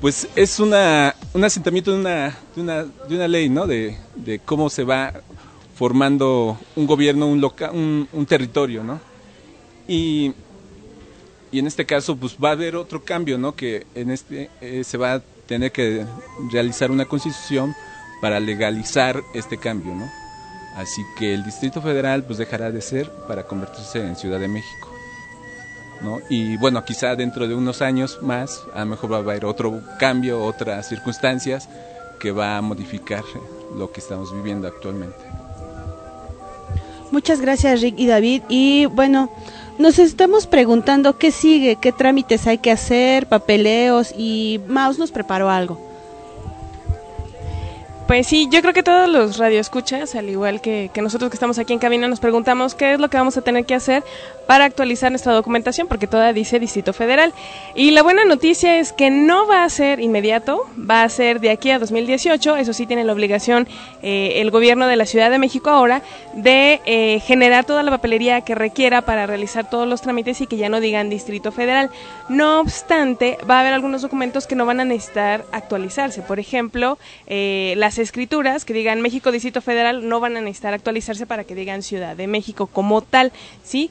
pues 0.00 0.28
es 0.34 0.58
una, 0.58 1.14
un 1.32 1.44
asentamiento 1.44 1.92
de 1.92 1.98
una, 1.98 2.36
de 2.56 2.60
una, 2.60 2.84
de 2.84 3.14
una 3.14 3.28
ley, 3.28 3.48
¿no? 3.48 3.66
De, 3.66 3.96
de, 4.16 4.40
cómo 4.40 4.68
se 4.68 4.82
va 4.82 5.12
formando 5.76 6.58
un 6.74 6.86
gobierno, 6.86 7.26
un, 7.28 7.40
loca, 7.40 7.70
un, 7.70 8.26
territorio, 8.26 8.82
¿no? 8.82 9.00
Y, 9.86 10.32
y 11.52 11.60
en 11.60 11.68
este 11.68 11.86
caso, 11.86 12.16
pues 12.16 12.36
va 12.42 12.48
a 12.50 12.52
haber 12.52 12.74
otro 12.74 13.04
cambio, 13.04 13.38
¿no? 13.38 13.54
Que 13.54 13.86
en 13.94 14.10
este 14.10 14.50
eh, 14.60 14.82
se 14.84 14.98
va 14.98 15.14
a 15.14 15.22
tener 15.46 15.70
que 15.70 16.04
realizar 16.50 16.90
una 16.90 17.04
constitución 17.04 17.74
para 18.20 18.40
legalizar 18.40 19.22
este 19.34 19.56
cambio, 19.56 19.94
¿no? 19.94 20.10
Así 20.76 21.02
que 21.18 21.34
el 21.34 21.44
Distrito 21.44 21.80
Federal 21.82 22.24
pues 22.24 22.38
dejará 22.38 22.70
de 22.72 22.80
ser 22.80 23.10
para 23.28 23.44
convertirse 23.46 24.00
en 24.00 24.16
Ciudad 24.16 24.40
de 24.40 24.48
México. 24.48 24.91
Y 26.28 26.56
bueno, 26.56 26.84
quizá 26.84 27.14
dentro 27.14 27.46
de 27.46 27.54
unos 27.54 27.82
años 27.82 28.18
más, 28.22 28.62
a 28.74 28.80
lo 28.80 28.86
mejor 28.86 29.12
va 29.12 29.16
a 29.16 29.20
haber 29.20 29.44
otro 29.44 29.80
cambio, 29.98 30.44
otras 30.44 30.88
circunstancias 30.88 31.68
que 32.18 32.32
va 32.32 32.56
a 32.56 32.62
modificar 32.62 33.24
lo 33.76 33.90
que 33.90 34.00
estamos 34.00 34.32
viviendo 34.34 34.68
actualmente. 34.68 35.18
Muchas 37.10 37.40
gracias 37.40 37.82
Rick 37.82 37.98
y 37.98 38.06
David. 38.06 38.42
Y 38.48 38.86
bueno, 38.86 39.30
nos 39.78 39.98
estamos 39.98 40.46
preguntando 40.46 41.18
qué 41.18 41.30
sigue, 41.30 41.76
qué 41.76 41.92
trámites 41.92 42.46
hay 42.46 42.58
que 42.58 42.70
hacer, 42.70 43.28
papeleos 43.28 44.14
y 44.16 44.60
Maus 44.66 44.98
nos 44.98 45.10
preparó 45.10 45.50
algo. 45.50 45.91
Pues 48.12 48.26
sí, 48.26 48.46
yo 48.50 48.60
creo 48.60 48.74
que 48.74 48.82
todos 48.82 49.08
los 49.08 49.38
radioescuchas, 49.38 50.14
al 50.16 50.28
igual 50.28 50.60
que, 50.60 50.90
nosotros 50.96 51.30
que 51.30 51.36
estamos 51.36 51.58
aquí 51.58 51.72
en 51.72 51.78
cabina, 51.78 52.08
nos 52.08 52.20
preguntamos 52.20 52.74
qué 52.74 52.92
es 52.92 53.00
lo 53.00 53.08
que 53.08 53.16
vamos 53.16 53.38
a 53.38 53.40
tener 53.40 53.64
que 53.64 53.74
hacer 53.74 54.04
para 54.46 54.66
actualizar 54.66 55.10
nuestra 55.10 55.32
documentación, 55.32 55.88
porque 55.88 56.06
toda 56.06 56.34
dice 56.34 56.60
Distrito 56.60 56.92
Federal. 56.92 57.32
Y 57.74 57.92
la 57.92 58.02
buena 58.02 58.26
noticia 58.26 58.78
es 58.78 58.92
que 58.92 59.08
no 59.08 59.46
va 59.46 59.64
a 59.64 59.68
ser 59.70 59.98
inmediato, 59.98 60.66
va 60.78 61.04
a 61.04 61.08
ser 61.08 61.40
de 61.40 61.48
aquí 61.48 61.70
a 61.70 61.78
2018, 61.78 62.58
eso 62.58 62.74
sí 62.74 62.86
tiene 62.86 63.04
la 63.04 63.14
obligación 63.14 63.66
eh, 64.02 64.42
el 64.42 64.50
gobierno 64.50 64.88
de 64.88 64.96
la 64.96 65.06
Ciudad 65.06 65.30
de 65.30 65.38
México 65.38 65.70
ahora 65.70 66.02
de 66.34 66.82
eh, 66.84 67.20
generar 67.20 67.64
toda 67.64 67.82
la 67.82 67.90
papelería 67.90 68.42
que 68.42 68.54
requiera 68.54 69.00
para 69.00 69.26
realizar 69.26 69.70
todos 69.70 69.88
los 69.88 70.02
trámites 70.02 70.42
y 70.42 70.46
que 70.46 70.58
ya 70.58 70.68
no 70.68 70.80
digan 70.80 71.08
Distrito 71.08 71.50
Federal. 71.50 71.88
No 72.28 72.60
obstante, 72.60 73.38
va 73.48 73.56
a 73.56 73.60
haber 73.60 73.72
algunos 73.72 74.02
documentos 74.02 74.46
que 74.46 74.54
no 74.54 74.66
van 74.66 74.80
a 74.80 74.84
necesitar 74.84 75.46
actualizarse. 75.50 76.20
Por 76.20 76.38
ejemplo, 76.38 76.98
eh, 77.26 77.72
las 77.78 78.01
escrituras 78.02 78.64
que 78.64 78.74
digan 78.74 79.00
México 79.00 79.32
Distrito 79.32 79.60
Federal 79.60 80.08
no 80.08 80.20
van 80.20 80.36
a 80.36 80.40
necesitar 80.40 80.74
actualizarse 80.74 81.26
para 81.26 81.44
que 81.44 81.54
digan 81.54 81.82
Ciudad 81.82 82.16
de 82.16 82.26
México 82.26 82.66
como 82.66 83.02
tal, 83.02 83.32
¿sí? 83.62 83.90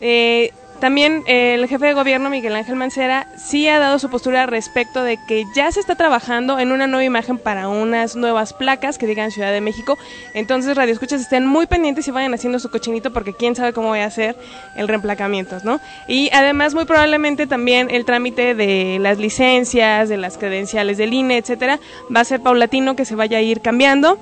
Eh, 0.00 0.52
también 0.80 1.22
el 1.26 1.66
jefe 1.68 1.86
de 1.86 1.94
gobierno, 1.94 2.30
Miguel 2.30 2.56
Ángel 2.56 2.74
Mancera, 2.74 3.26
sí 3.36 3.68
ha 3.68 3.78
dado 3.78 3.98
su 3.98 4.10
postura 4.10 4.46
respecto 4.46 5.04
de 5.04 5.18
que 5.28 5.44
ya 5.54 5.70
se 5.70 5.80
está 5.80 5.94
trabajando 5.94 6.58
en 6.58 6.72
una 6.72 6.86
nueva 6.86 7.04
imagen 7.04 7.38
para 7.38 7.68
unas 7.68 8.16
nuevas 8.16 8.52
placas 8.52 8.98
que 8.98 9.06
digan 9.06 9.30
Ciudad 9.30 9.52
de 9.52 9.60
México. 9.60 9.98
Entonces, 10.34 10.76
Radio 10.76 10.92
Escuchas 10.92 11.20
estén 11.20 11.46
muy 11.46 11.66
pendientes 11.66 12.08
y 12.08 12.10
vayan 12.10 12.34
haciendo 12.34 12.58
su 12.58 12.70
cochinito 12.70 13.12
porque 13.12 13.34
quién 13.34 13.54
sabe 13.54 13.72
cómo 13.72 13.90
va 13.90 14.04
a 14.04 14.10
ser 14.10 14.36
el 14.74 14.88
reemplacamiento, 14.88 15.58
¿no? 15.62 15.80
Y 16.08 16.30
además, 16.32 16.74
muy 16.74 16.86
probablemente 16.86 17.46
también 17.46 17.88
el 17.90 18.04
trámite 18.04 18.54
de 18.54 18.98
las 19.00 19.18
licencias, 19.18 20.08
de 20.08 20.16
las 20.16 20.38
credenciales 20.38 20.96
del 20.96 21.12
INE, 21.12 21.36
etcétera, 21.36 21.78
va 22.14 22.20
a 22.20 22.24
ser 22.24 22.40
paulatino 22.40 22.96
que 22.96 23.04
se 23.04 23.14
vaya 23.14 23.38
a 23.38 23.42
ir 23.42 23.60
cambiando 23.60 24.18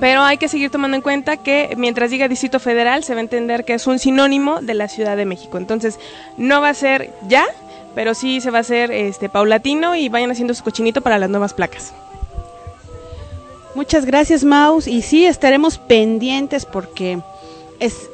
pero 0.00 0.22
hay 0.22 0.38
que 0.38 0.48
seguir 0.48 0.70
tomando 0.70 0.96
en 0.96 1.02
cuenta 1.02 1.36
que 1.36 1.74
mientras 1.76 2.10
diga 2.10 2.28
Distrito 2.28 2.60
Federal 2.60 3.04
se 3.04 3.14
va 3.14 3.20
a 3.20 3.22
entender 3.22 3.64
que 3.64 3.74
es 3.74 3.86
un 3.86 3.98
sinónimo 3.98 4.60
de 4.60 4.74
la 4.74 4.88
Ciudad 4.88 5.16
de 5.16 5.24
México. 5.24 5.58
Entonces, 5.58 5.98
no 6.36 6.60
va 6.60 6.70
a 6.70 6.74
ser 6.74 7.12
ya, 7.28 7.44
pero 7.94 8.14
sí 8.14 8.40
se 8.40 8.50
va 8.50 8.58
a 8.58 8.62
hacer 8.62 8.90
este 8.90 9.28
paulatino 9.28 9.94
y 9.94 10.08
vayan 10.08 10.30
haciendo 10.30 10.54
su 10.54 10.64
cochinito 10.64 11.00
para 11.00 11.18
las 11.18 11.30
nuevas 11.30 11.54
placas. 11.54 11.92
Muchas 13.74 14.04
gracias, 14.04 14.44
Maus. 14.44 14.86
Y 14.86 15.02
sí, 15.02 15.24
estaremos 15.24 15.78
pendientes 15.78 16.66
porque 16.66 17.20
es 17.80 18.10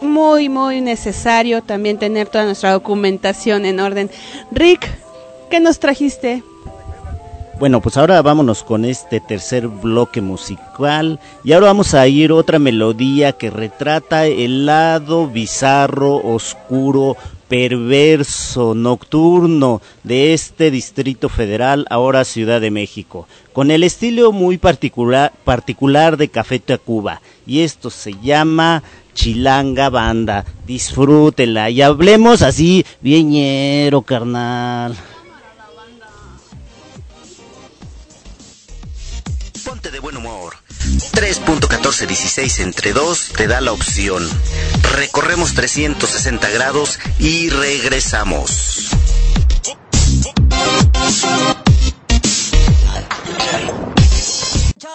muy, 0.00 0.48
muy 0.48 0.80
necesario 0.80 1.62
también 1.62 1.98
tener 1.98 2.28
toda 2.28 2.44
nuestra 2.44 2.72
documentación 2.72 3.64
en 3.64 3.80
orden. 3.80 4.10
Rick, 4.50 4.88
¿qué 5.50 5.60
nos 5.60 5.78
trajiste? 5.78 6.42
Bueno, 7.58 7.80
pues 7.80 7.96
ahora 7.96 8.22
vámonos 8.22 8.62
con 8.62 8.84
este 8.84 9.18
tercer 9.18 9.66
bloque 9.66 10.20
musical 10.20 11.18
y 11.42 11.52
ahora 11.52 11.66
vamos 11.66 11.92
a 11.92 12.06
ir 12.06 12.30
otra 12.30 12.60
melodía 12.60 13.32
que 13.32 13.50
retrata 13.50 14.26
el 14.26 14.64
lado 14.64 15.26
bizarro, 15.26 16.18
oscuro, 16.18 17.16
perverso, 17.48 18.76
nocturno 18.76 19.82
de 20.04 20.34
este 20.34 20.70
Distrito 20.70 21.28
Federal, 21.28 21.84
ahora 21.90 22.24
Ciudad 22.24 22.60
de 22.60 22.70
México, 22.70 23.26
con 23.52 23.72
el 23.72 23.82
estilo 23.82 24.30
muy 24.30 24.56
particular, 24.56 25.32
particular 25.42 26.16
de 26.16 26.28
Café 26.28 26.60
Tacuba 26.60 27.20
y 27.44 27.62
esto 27.62 27.90
se 27.90 28.14
llama 28.22 28.84
Chilanga 29.14 29.90
Banda. 29.90 30.44
Disfrútenla 30.64 31.70
y 31.70 31.82
hablemos 31.82 32.42
así, 32.42 32.86
bieñero, 33.00 34.02
carnal. 34.02 34.94
3.1416 41.18 42.60
entre 42.60 42.92
2 42.92 43.32
te 43.36 43.48
da 43.48 43.60
la 43.60 43.72
opción. 43.72 44.24
Recorremos 44.94 45.52
360 45.52 46.48
grados 46.50 47.00
y 47.18 47.50
regresamos. 47.50 48.90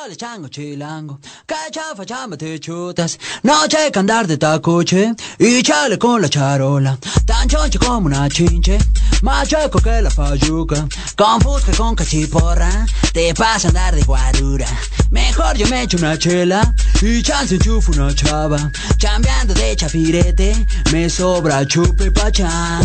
Chale, 0.04 0.18
chango, 0.18 0.50
chilango, 0.50 1.18
que 1.48 1.56
chafa, 1.72 2.04
chamba, 2.04 2.36
te 2.36 2.60
chutas. 2.60 3.18
Noche 3.42 3.89
que 3.89 4.00
andar 4.00 4.28
de 4.28 4.38
tacoche 4.38 5.16
y 5.39 5.63
chale 5.63 5.98
con 5.98 6.22
la 6.22 6.28
charola. 6.28 6.98
Tan 7.26 7.48
choncho 7.48 7.80
como 7.80 8.08
una 8.08 8.28
chinche, 8.28 8.78
más 9.22 9.48
chueco 9.48 9.80
que 9.80 10.02
la 10.02 10.10
fayuca. 10.10 10.86
Con 11.16 11.39
fusca, 11.39 11.72
con 11.78 11.96
cachiporra, 11.96 12.86
te 13.13 13.34
pasa 13.34 13.70
andar 13.70 13.96
de 13.96 14.04
guarura. 14.04 14.68
Mejor 15.10 15.56
yo 15.56 15.68
me 15.68 15.84
echo 15.84 15.96
una 15.96 16.18
chela 16.18 16.74
y 17.02 17.22
chance 17.22 17.56
enchufo 17.56 17.94
una 17.94 18.13
chava. 18.13 18.72
Chambeando 18.98 19.54
de 19.54 19.74
chafirete, 19.74 20.68
me 20.92 21.10
sobra 21.10 21.66
chupe 21.66 22.12
pachanga. 22.12 22.84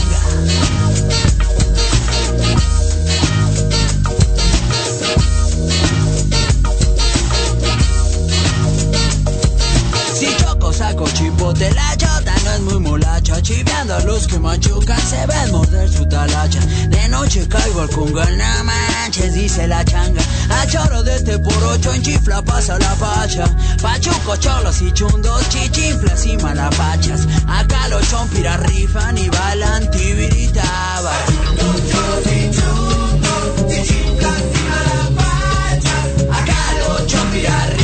Saco 10.78 11.06
chipote 11.08 11.70
la 11.74 11.96
chota 11.96 12.34
no 12.44 12.52
es 12.52 12.60
muy 12.60 12.78
molacha 12.78 13.42
Chiveando 13.42 13.94
a 13.96 14.00
los 14.04 14.28
que 14.28 14.38
machucan 14.38 15.00
se 15.00 15.26
ven 15.26 15.50
morder 15.50 15.88
su 15.88 16.06
talacha. 16.06 16.60
De 16.88 17.08
noche 17.08 17.48
caigo 17.48 17.80
al 17.80 17.90
conga, 17.90 18.24
no 18.30 18.64
manches 18.64 19.34
dice 19.34 19.66
la 19.66 19.84
changa. 19.84 20.22
A 20.50 20.66
choro 20.66 21.02
de 21.02 21.16
este 21.16 21.38
por 21.40 21.62
ocho 21.64 21.92
en 21.92 22.02
chifla 22.02 22.42
pasa 22.42 22.78
la 22.78 22.94
pacha 22.94 23.44
Pachuco, 23.82 24.36
cholos 24.36 24.80
y 24.82 24.92
chundos, 24.92 25.48
chichinflas 25.48 26.26
y 26.26 26.36
malapachas. 26.36 27.26
Acá 27.48 27.88
los 27.88 28.08
chompiras 28.08 28.60
rifan 28.60 29.18
y 29.18 29.28
chompiras 37.06 37.77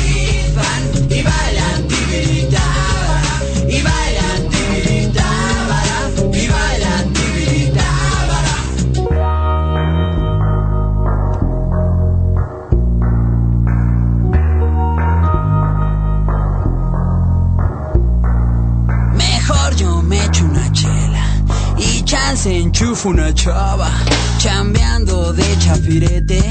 y 22.45 22.47
chance 22.47 22.57
enchufo 22.57 23.09
una 23.09 23.33
chava. 23.33 23.91
Chambeando 24.39 25.33
de 25.33 25.59
chafirete, 25.59 26.43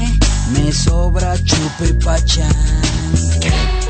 me 0.52 0.72
sobra 0.72 1.36
chupe 1.44 1.94
pachán. 1.94 3.83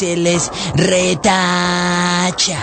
Se 0.00 0.16
les 0.16 0.50
retacha. 0.76 2.58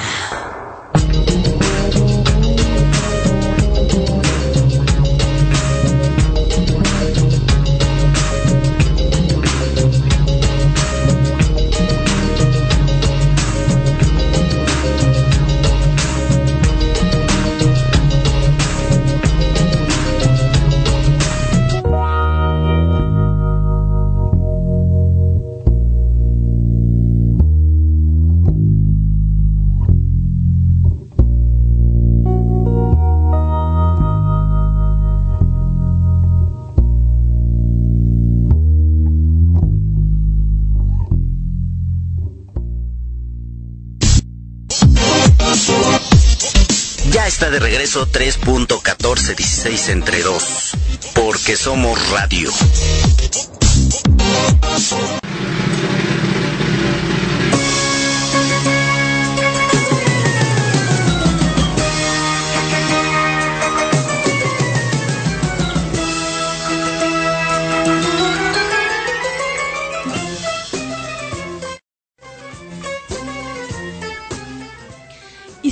Está 47.28 47.50
de 47.50 47.60
regreso 47.60 48.08
3.1416 48.08 49.90
entre 49.90 50.24
2, 50.24 50.72
porque 51.14 51.58
somos 51.58 52.00
radio. 52.10 52.50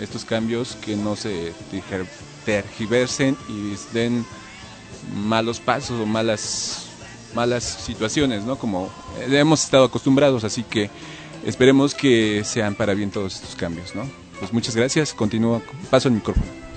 Estos 0.00 0.24
cambios 0.24 0.76
que 0.76 0.96
no 0.96 1.16
se 1.16 1.52
tergiver- 1.72 2.06
tergiversen 2.44 3.36
y 3.48 3.74
den 3.92 4.24
malos 5.14 5.60
pasos 5.60 6.00
o 6.00 6.06
malas 6.06 6.86
malas 7.34 7.64
situaciones, 7.64 8.44
¿no? 8.44 8.56
Como 8.56 8.90
eh, 9.20 9.38
hemos 9.38 9.62
estado 9.64 9.84
acostumbrados, 9.84 10.44
así 10.44 10.64
que 10.64 10.90
esperemos 11.44 11.94
que 11.94 12.42
sean 12.44 12.74
para 12.74 12.94
bien 12.94 13.10
todos 13.10 13.36
estos 13.36 13.54
cambios, 13.54 13.94
¿no? 13.94 14.08
Pues 14.38 14.52
muchas 14.52 14.74
gracias, 14.74 15.14
continúa, 15.14 15.60
paso 15.90 16.08
el 16.08 16.14
micrófono. 16.14 16.69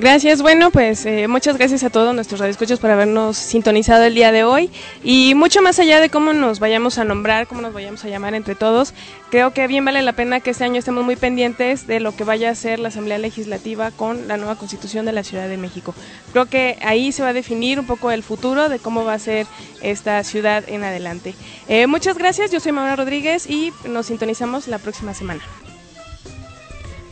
Gracias, 0.00 0.42
bueno, 0.42 0.70
pues 0.70 1.04
eh, 1.06 1.26
muchas 1.26 1.58
gracias 1.58 1.82
a 1.82 1.90
todos 1.90 2.14
nuestros 2.14 2.38
radioescuchos 2.38 2.78
por 2.78 2.88
habernos 2.88 3.36
sintonizado 3.36 4.04
el 4.04 4.14
día 4.14 4.30
de 4.30 4.44
hoy 4.44 4.70
y 5.02 5.34
mucho 5.34 5.60
más 5.60 5.80
allá 5.80 5.98
de 5.98 6.08
cómo 6.08 6.32
nos 6.32 6.60
vayamos 6.60 6.98
a 6.98 7.04
nombrar, 7.04 7.48
cómo 7.48 7.62
nos 7.62 7.74
vayamos 7.74 8.04
a 8.04 8.08
llamar 8.08 8.34
entre 8.34 8.54
todos, 8.54 8.94
creo 9.32 9.52
que 9.52 9.66
bien 9.66 9.84
vale 9.84 10.02
la 10.02 10.12
pena 10.12 10.38
que 10.38 10.50
este 10.50 10.62
año 10.62 10.78
estemos 10.78 11.04
muy 11.04 11.16
pendientes 11.16 11.88
de 11.88 11.98
lo 11.98 12.14
que 12.14 12.22
vaya 12.22 12.50
a 12.50 12.54
ser 12.54 12.78
la 12.78 12.88
Asamblea 12.88 13.18
Legislativa 13.18 13.90
con 13.90 14.28
la 14.28 14.36
nueva 14.36 14.54
Constitución 14.54 15.04
de 15.04 15.10
la 15.10 15.24
Ciudad 15.24 15.48
de 15.48 15.56
México. 15.56 15.96
Creo 16.30 16.46
que 16.46 16.78
ahí 16.82 17.10
se 17.10 17.24
va 17.24 17.30
a 17.30 17.32
definir 17.32 17.80
un 17.80 17.86
poco 17.86 18.12
el 18.12 18.22
futuro 18.22 18.68
de 18.68 18.78
cómo 18.78 19.04
va 19.04 19.14
a 19.14 19.18
ser 19.18 19.48
esta 19.82 20.22
ciudad 20.22 20.62
en 20.68 20.84
adelante. 20.84 21.34
Eh, 21.66 21.88
muchas 21.88 22.16
gracias, 22.16 22.52
yo 22.52 22.60
soy 22.60 22.70
Maura 22.70 22.94
Rodríguez 22.94 23.50
y 23.50 23.72
nos 23.88 24.06
sintonizamos 24.06 24.68
la 24.68 24.78
próxima 24.78 25.12
semana. 25.12 25.42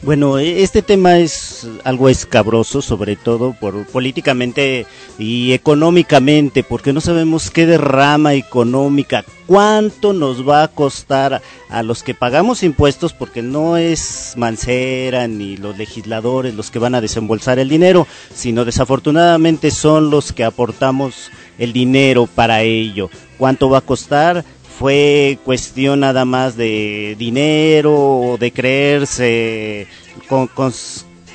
Bueno, 0.07 0.38
e- 0.38 0.62
este 0.62 0.82
tema 0.82 1.18
es 1.18 1.66
algo 1.82 2.09
escabroso, 2.09 2.80
sobre 2.80 3.16
todo 3.16 3.57
por 3.59 3.84
políticamente 3.86 4.86
y 5.18 5.50
económicamente, 5.52 6.62
porque 6.62 6.92
no 6.92 7.00
sabemos 7.00 7.50
qué 7.50 7.66
derrama 7.66 8.34
económica, 8.34 9.24
cuánto 9.48 10.12
nos 10.12 10.48
va 10.48 10.62
a 10.62 10.68
costar 10.68 11.42
a 11.68 11.82
los 11.82 12.04
que 12.04 12.14
pagamos 12.14 12.62
impuestos, 12.62 13.14
porque 13.14 13.42
no 13.42 13.76
es 13.76 14.34
Mancera 14.36 15.26
ni 15.26 15.57
los 15.57 15.76
legisladores 15.76 16.54
los 16.54 16.70
que 16.70 16.78
van 16.78 16.94
a 16.94 17.00
desembolsar 17.00 17.59
el 17.59 17.68
dinero, 17.68 18.07
sino 18.32 18.64
desafortunadamente 18.64 19.72
son 19.72 20.11
los 20.11 20.32
que 20.32 20.44
aportamos 20.44 21.32
el 21.59 21.72
dinero 21.72 22.28
para 22.32 22.62
ello. 22.62 23.11
¿Cuánto 23.38 23.68
va 23.68 23.78
a 23.78 23.80
costar? 23.80 24.44
Fue 24.79 25.39
cuestión 25.45 26.01
nada 26.01 26.24
más 26.27 26.57
de 26.57 27.16
dinero 27.18 27.95
o 27.95 28.37
de 28.37 28.53
creerse 28.53 29.87
con, 30.29 30.49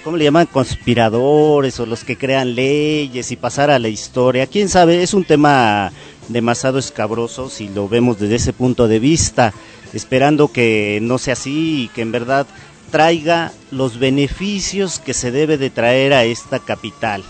¿cómo 0.04 0.18
le 0.18 0.26
llaman? 0.26 0.46
conspiradores 0.46 1.80
o 1.80 1.88
los 1.88 2.04
que 2.04 2.18
crean 2.18 2.54
leyes 2.54 3.32
y 3.32 3.36
pasar 3.36 3.72
a 3.72 3.80
la 3.80 3.88
historia. 3.88 4.46
Quién 4.46 4.70
sabe, 4.70 5.02
es 5.02 5.16
un 5.16 5.24
tema 5.24 5.92
demasiado 6.28 6.78
escabroso 6.78 7.50
si 7.50 7.68
lo 7.68 7.90
vemos 7.90 8.20
desde 8.20 8.36
ese 8.36 8.54
punto 8.54 8.88
de 8.88 9.00
vista, 9.00 9.54
esperando 9.92 10.52
que 10.52 11.00
no 11.02 11.18
sea 11.18 11.34
así 11.34 11.84
y 11.84 11.88
que 11.88 12.04
en 12.04 12.12
verdad 12.12 12.46
traiga 12.92 13.52
los 13.72 13.98
beneficios 13.98 15.00
que 15.00 15.16
se 15.16 15.32
debe 15.32 15.58
de 15.58 15.72
traer 15.72 16.14
a 16.14 16.26
esta 16.26 16.60
capital 16.60 17.24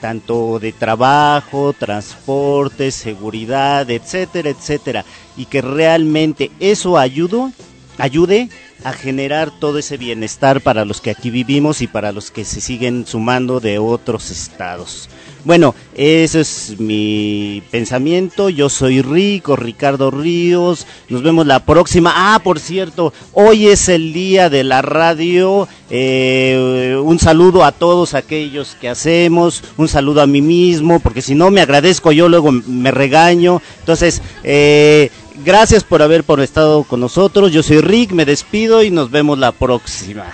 tanto 0.00 0.58
de 0.58 0.72
trabajo, 0.72 1.72
transporte, 1.72 2.90
seguridad, 2.90 3.90
etcétera, 3.90 4.50
etcétera, 4.50 5.04
y 5.36 5.46
que 5.46 5.60
realmente 5.60 6.50
eso 6.60 6.98
ayudo, 6.98 7.52
ayude 7.98 8.48
a 8.84 8.92
generar 8.92 9.50
todo 9.58 9.78
ese 9.78 9.96
bienestar 9.96 10.60
para 10.60 10.84
los 10.84 11.00
que 11.00 11.10
aquí 11.10 11.30
vivimos 11.30 11.82
y 11.82 11.86
para 11.86 12.12
los 12.12 12.30
que 12.30 12.44
se 12.44 12.60
siguen 12.60 13.06
sumando 13.06 13.60
de 13.60 13.78
otros 13.78 14.30
estados. 14.30 15.08
Bueno, 15.44 15.74
ese 15.94 16.40
es 16.40 16.74
mi 16.78 17.62
pensamiento. 17.70 18.48
Yo 18.48 18.68
soy 18.68 19.02
Rico, 19.02 19.56
Ricardo 19.56 20.10
Ríos. 20.10 20.86
Nos 21.08 21.22
vemos 21.22 21.46
la 21.46 21.64
próxima. 21.64 22.12
Ah, 22.14 22.40
por 22.42 22.58
cierto, 22.58 23.12
hoy 23.32 23.68
es 23.68 23.88
el 23.88 24.12
día 24.12 24.50
de 24.50 24.64
la 24.64 24.82
radio. 24.82 25.68
Eh, 25.90 27.00
un 27.02 27.18
saludo 27.18 27.64
a 27.64 27.72
todos 27.72 28.14
aquellos 28.14 28.76
que 28.80 28.88
hacemos. 28.88 29.62
Un 29.76 29.88
saludo 29.88 30.22
a 30.22 30.26
mí 30.26 30.42
mismo, 30.42 31.00
porque 31.00 31.22
si 31.22 31.34
no 31.34 31.50
me 31.50 31.60
agradezco 31.60 32.12
yo 32.12 32.28
luego 32.28 32.50
me 32.52 32.90
regaño. 32.90 33.62
Entonces, 33.80 34.20
eh, 34.42 35.10
gracias 35.44 35.84
por 35.84 36.02
haber 36.02 36.24
por 36.24 36.40
estado 36.40 36.82
con 36.84 37.00
nosotros. 37.00 37.52
Yo 37.52 37.62
soy 37.62 37.80
Rick, 37.80 38.12
me 38.12 38.24
despido 38.24 38.82
y 38.82 38.90
nos 38.90 39.10
vemos 39.10 39.38
la 39.38 39.52
próxima. 39.52 40.26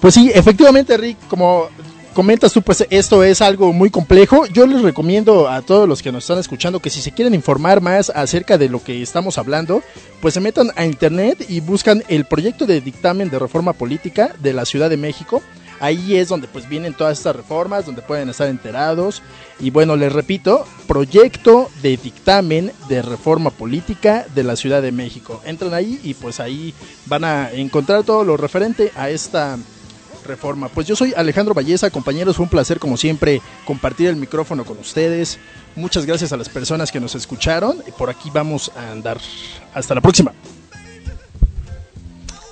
Pues 0.00 0.14
sí, 0.14 0.30
efectivamente, 0.34 0.96
Rick, 0.96 1.18
como 1.28 1.68
comentas 2.20 2.52
tú, 2.52 2.60
pues 2.60 2.86
esto 2.90 3.24
es 3.24 3.40
algo 3.40 3.72
muy 3.72 3.88
complejo. 3.88 4.44
Yo 4.44 4.66
les 4.66 4.82
recomiendo 4.82 5.48
a 5.48 5.62
todos 5.62 5.88
los 5.88 6.02
que 6.02 6.12
nos 6.12 6.24
están 6.24 6.36
escuchando 6.36 6.78
que 6.78 6.90
si 6.90 7.00
se 7.00 7.12
quieren 7.12 7.32
informar 7.32 7.80
más 7.80 8.10
acerca 8.10 8.58
de 8.58 8.68
lo 8.68 8.84
que 8.84 9.00
estamos 9.00 9.38
hablando, 9.38 9.82
pues 10.20 10.34
se 10.34 10.40
metan 10.40 10.70
a 10.76 10.84
internet 10.84 11.42
y 11.48 11.60
buscan 11.60 12.04
el 12.08 12.26
proyecto 12.26 12.66
de 12.66 12.82
dictamen 12.82 13.30
de 13.30 13.38
reforma 13.38 13.72
política 13.72 14.34
de 14.38 14.52
la 14.52 14.66
Ciudad 14.66 14.90
de 14.90 14.98
México. 14.98 15.40
Ahí 15.80 16.16
es 16.16 16.28
donde 16.28 16.46
pues 16.46 16.68
vienen 16.68 16.92
todas 16.92 17.16
estas 17.16 17.36
reformas, 17.36 17.86
donde 17.86 18.02
pueden 18.02 18.28
estar 18.28 18.48
enterados. 18.48 19.22
Y 19.58 19.70
bueno, 19.70 19.96
les 19.96 20.12
repito, 20.12 20.66
proyecto 20.86 21.70
de 21.80 21.96
dictamen 21.96 22.70
de 22.90 23.00
reforma 23.00 23.48
política 23.48 24.26
de 24.34 24.44
la 24.44 24.56
Ciudad 24.56 24.82
de 24.82 24.92
México. 24.92 25.40
Entran 25.46 25.72
ahí 25.72 25.98
y 26.04 26.12
pues 26.12 26.38
ahí 26.38 26.74
van 27.06 27.24
a 27.24 27.50
encontrar 27.50 28.04
todo 28.04 28.24
lo 28.24 28.36
referente 28.36 28.92
a 28.94 29.08
esta 29.08 29.56
reforma. 30.30 30.68
Pues 30.68 30.86
yo 30.86 30.96
soy 30.96 31.12
Alejandro 31.16 31.54
Valleza, 31.54 31.90
compañeros, 31.90 32.36
fue 32.36 32.44
un 32.44 32.50
placer 32.50 32.78
como 32.78 32.96
siempre 32.96 33.42
compartir 33.64 34.08
el 34.08 34.16
micrófono 34.16 34.64
con 34.64 34.78
ustedes. 34.78 35.38
Muchas 35.76 36.06
gracias 36.06 36.32
a 36.32 36.36
las 36.36 36.48
personas 36.48 36.90
que 36.90 37.00
nos 37.00 37.14
escucharon 37.14 37.82
y 37.86 37.90
por 37.90 38.08
aquí 38.08 38.30
vamos 38.32 38.72
a 38.76 38.92
andar. 38.92 39.18
Hasta 39.74 39.94
la 39.94 40.00
próxima. 40.00 40.32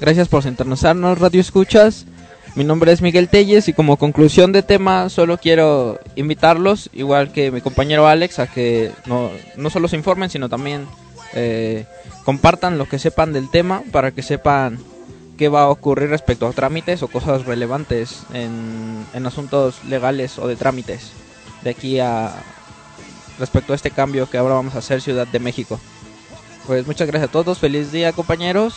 Gracias 0.00 0.28
por 0.28 0.42
sintonizarnos, 0.42 1.18
Radio 1.18 1.40
Escuchas. 1.40 2.06
Mi 2.54 2.64
nombre 2.64 2.92
es 2.92 3.02
Miguel 3.02 3.28
Telles 3.28 3.68
y 3.68 3.72
como 3.72 3.96
conclusión 3.96 4.52
de 4.52 4.62
tema 4.62 5.08
solo 5.10 5.38
quiero 5.38 6.00
invitarlos, 6.16 6.90
igual 6.92 7.30
que 7.30 7.50
mi 7.50 7.60
compañero 7.60 8.08
Alex, 8.08 8.40
a 8.40 8.46
que 8.48 8.90
no, 9.06 9.30
no 9.56 9.70
solo 9.70 9.86
se 9.86 9.96
informen, 9.96 10.30
sino 10.30 10.48
también 10.48 10.86
eh, 11.34 11.86
compartan 12.24 12.78
lo 12.78 12.88
que 12.88 12.98
sepan 12.98 13.32
del 13.32 13.50
tema 13.50 13.82
para 13.92 14.10
que 14.10 14.22
sepan 14.22 14.78
qué 15.38 15.48
va 15.48 15.62
a 15.62 15.68
ocurrir 15.68 16.10
respecto 16.10 16.46
a 16.46 16.52
trámites 16.52 17.02
o 17.02 17.08
cosas 17.08 17.46
relevantes 17.46 18.24
en, 18.34 19.06
en 19.14 19.26
asuntos 19.26 19.82
legales 19.84 20.38
o 20.38 20.46
de 20.46 20.56
trámites 20.56 21.12
de 21.62 21.70
aquí 21.70 21.98
a 22.00 22.34
respecto 23.38 23.72
a 23.72 23.76
este 23.76 23.90
cambio 23.90 24.28
que 24.28 24.36
ahora 24.36 24.54
vamos 24.54 24.74
a 24.74 24.78
hacer 24.78 25.00
Ciudad 25.00 25.26
de 25.26 25.38
México. 25.38 25.78
Pues 26.66 26.86
muchas 26.86 27.06
gracias 27.06 27.30
a 27.30 27.32
todos, 27.32 27.58
feliz 27.58 27.92
día 27.92 28.12
compañeros 28.12 28.74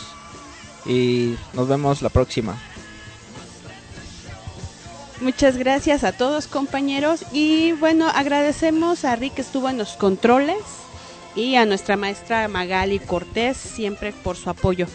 y 0.86 1.34
nos 1.52 1.68
vemos 1.68 2.00
la 2.00 2.08
próxima. 2.08 2.56
Muchas 5.20 5.56
gracias 5.56 6.02
a 6.02 6.12
todos 6.12 6.46
compañeros 6.48 7.24
y 7.32 7.72
bueno, 7.72 8.08
agradecemos 8.08 9.04
a 9.04 9.14
Rick 9.14 9.34
que 9.34 9.42
estuvo 9.42 9.68
en 9.68 9.78
los 9.78 9.90
controles 9.90 10.58
y 11.36 11.54
a 11.54 11.64
nuestra 11.64 11.96
maestra 11.96 12.48
Magali 12.48 12.98
Cortés 12.98 13.56
siempre 13.56 14.12
por 14.12 14.36
su 14.36 14.50
apoyo. 14.50 14.86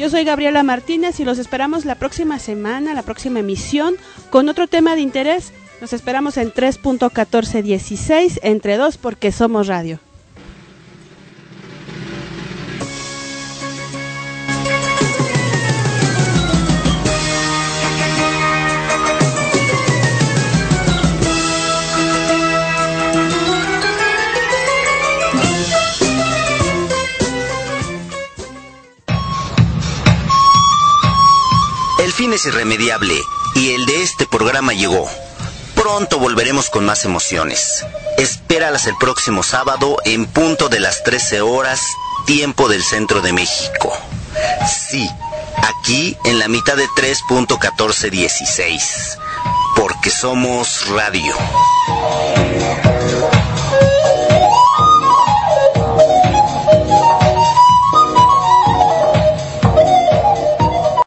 Yo 0.00 0.08
soy 0.08 0.24
Gabriela 0.24 0.62
Martínez 0.62 1.20
y 1.20 1.26
los 1.26 1.38
esperamos 1.38 1.84
la 1.84 1.94
próxima 1.94 2.38
semana, 2.38 2.94
la 2.94 3.02
próxima 3.02 3.40
emisión, 3.40 3.96
con 4.30 4.48
otro 4.48 4.66
tema 4.66 4.94
de 4.94 5.02
interés. 5.02 5.52
Nos 5.82 5.92
esperamos 5.92 6.38
en 6.38 6.54
3.1416 6.54 8.38
entre 8.42 8.78
dos 8.78 8.96
porque 8.96 9.30
somos 9.30 9.66
radio. 9.66 10.00
Es 32.32 32.46
irremediable 32.46 33.14
y 33.54 33.72
el 33.72 33.86
de 33.86 34.02
este 34.02 34.26
programa 34.26 34.72
llegó. 34.72 35.08
Pronto 35.74 36.18
volveremos 36.18 36.70
con 36.70 36.84
más 36.84 37.04
emociones. 37.04 37.84
Espéralas 38.18 38.86
el 38.86 38.96
próximo 38.98 39.42
sábado 39.42 39.96
en 40.04 40.26
punto 40.26 40.68
de 40.68 40.80
las 40.80 41.02
13 41.02 41.40
horas, 41.40 41.80
tiempo 42.26 42.68
del 42.68 42.82
centro 42.82 43.20
de 43.20 43.32
México. 43.32 43.96
Sí, 44.90 45.08
aquí 45.56 46.16
en 46.24 46.38
la 46.38 46.48
mitad 46.48 46.76
de 46.76 46.86
3.1416. 46.88 49.18
Porque 49.74 50.10
somos 50.10 50.86
radio. 50.88 51.34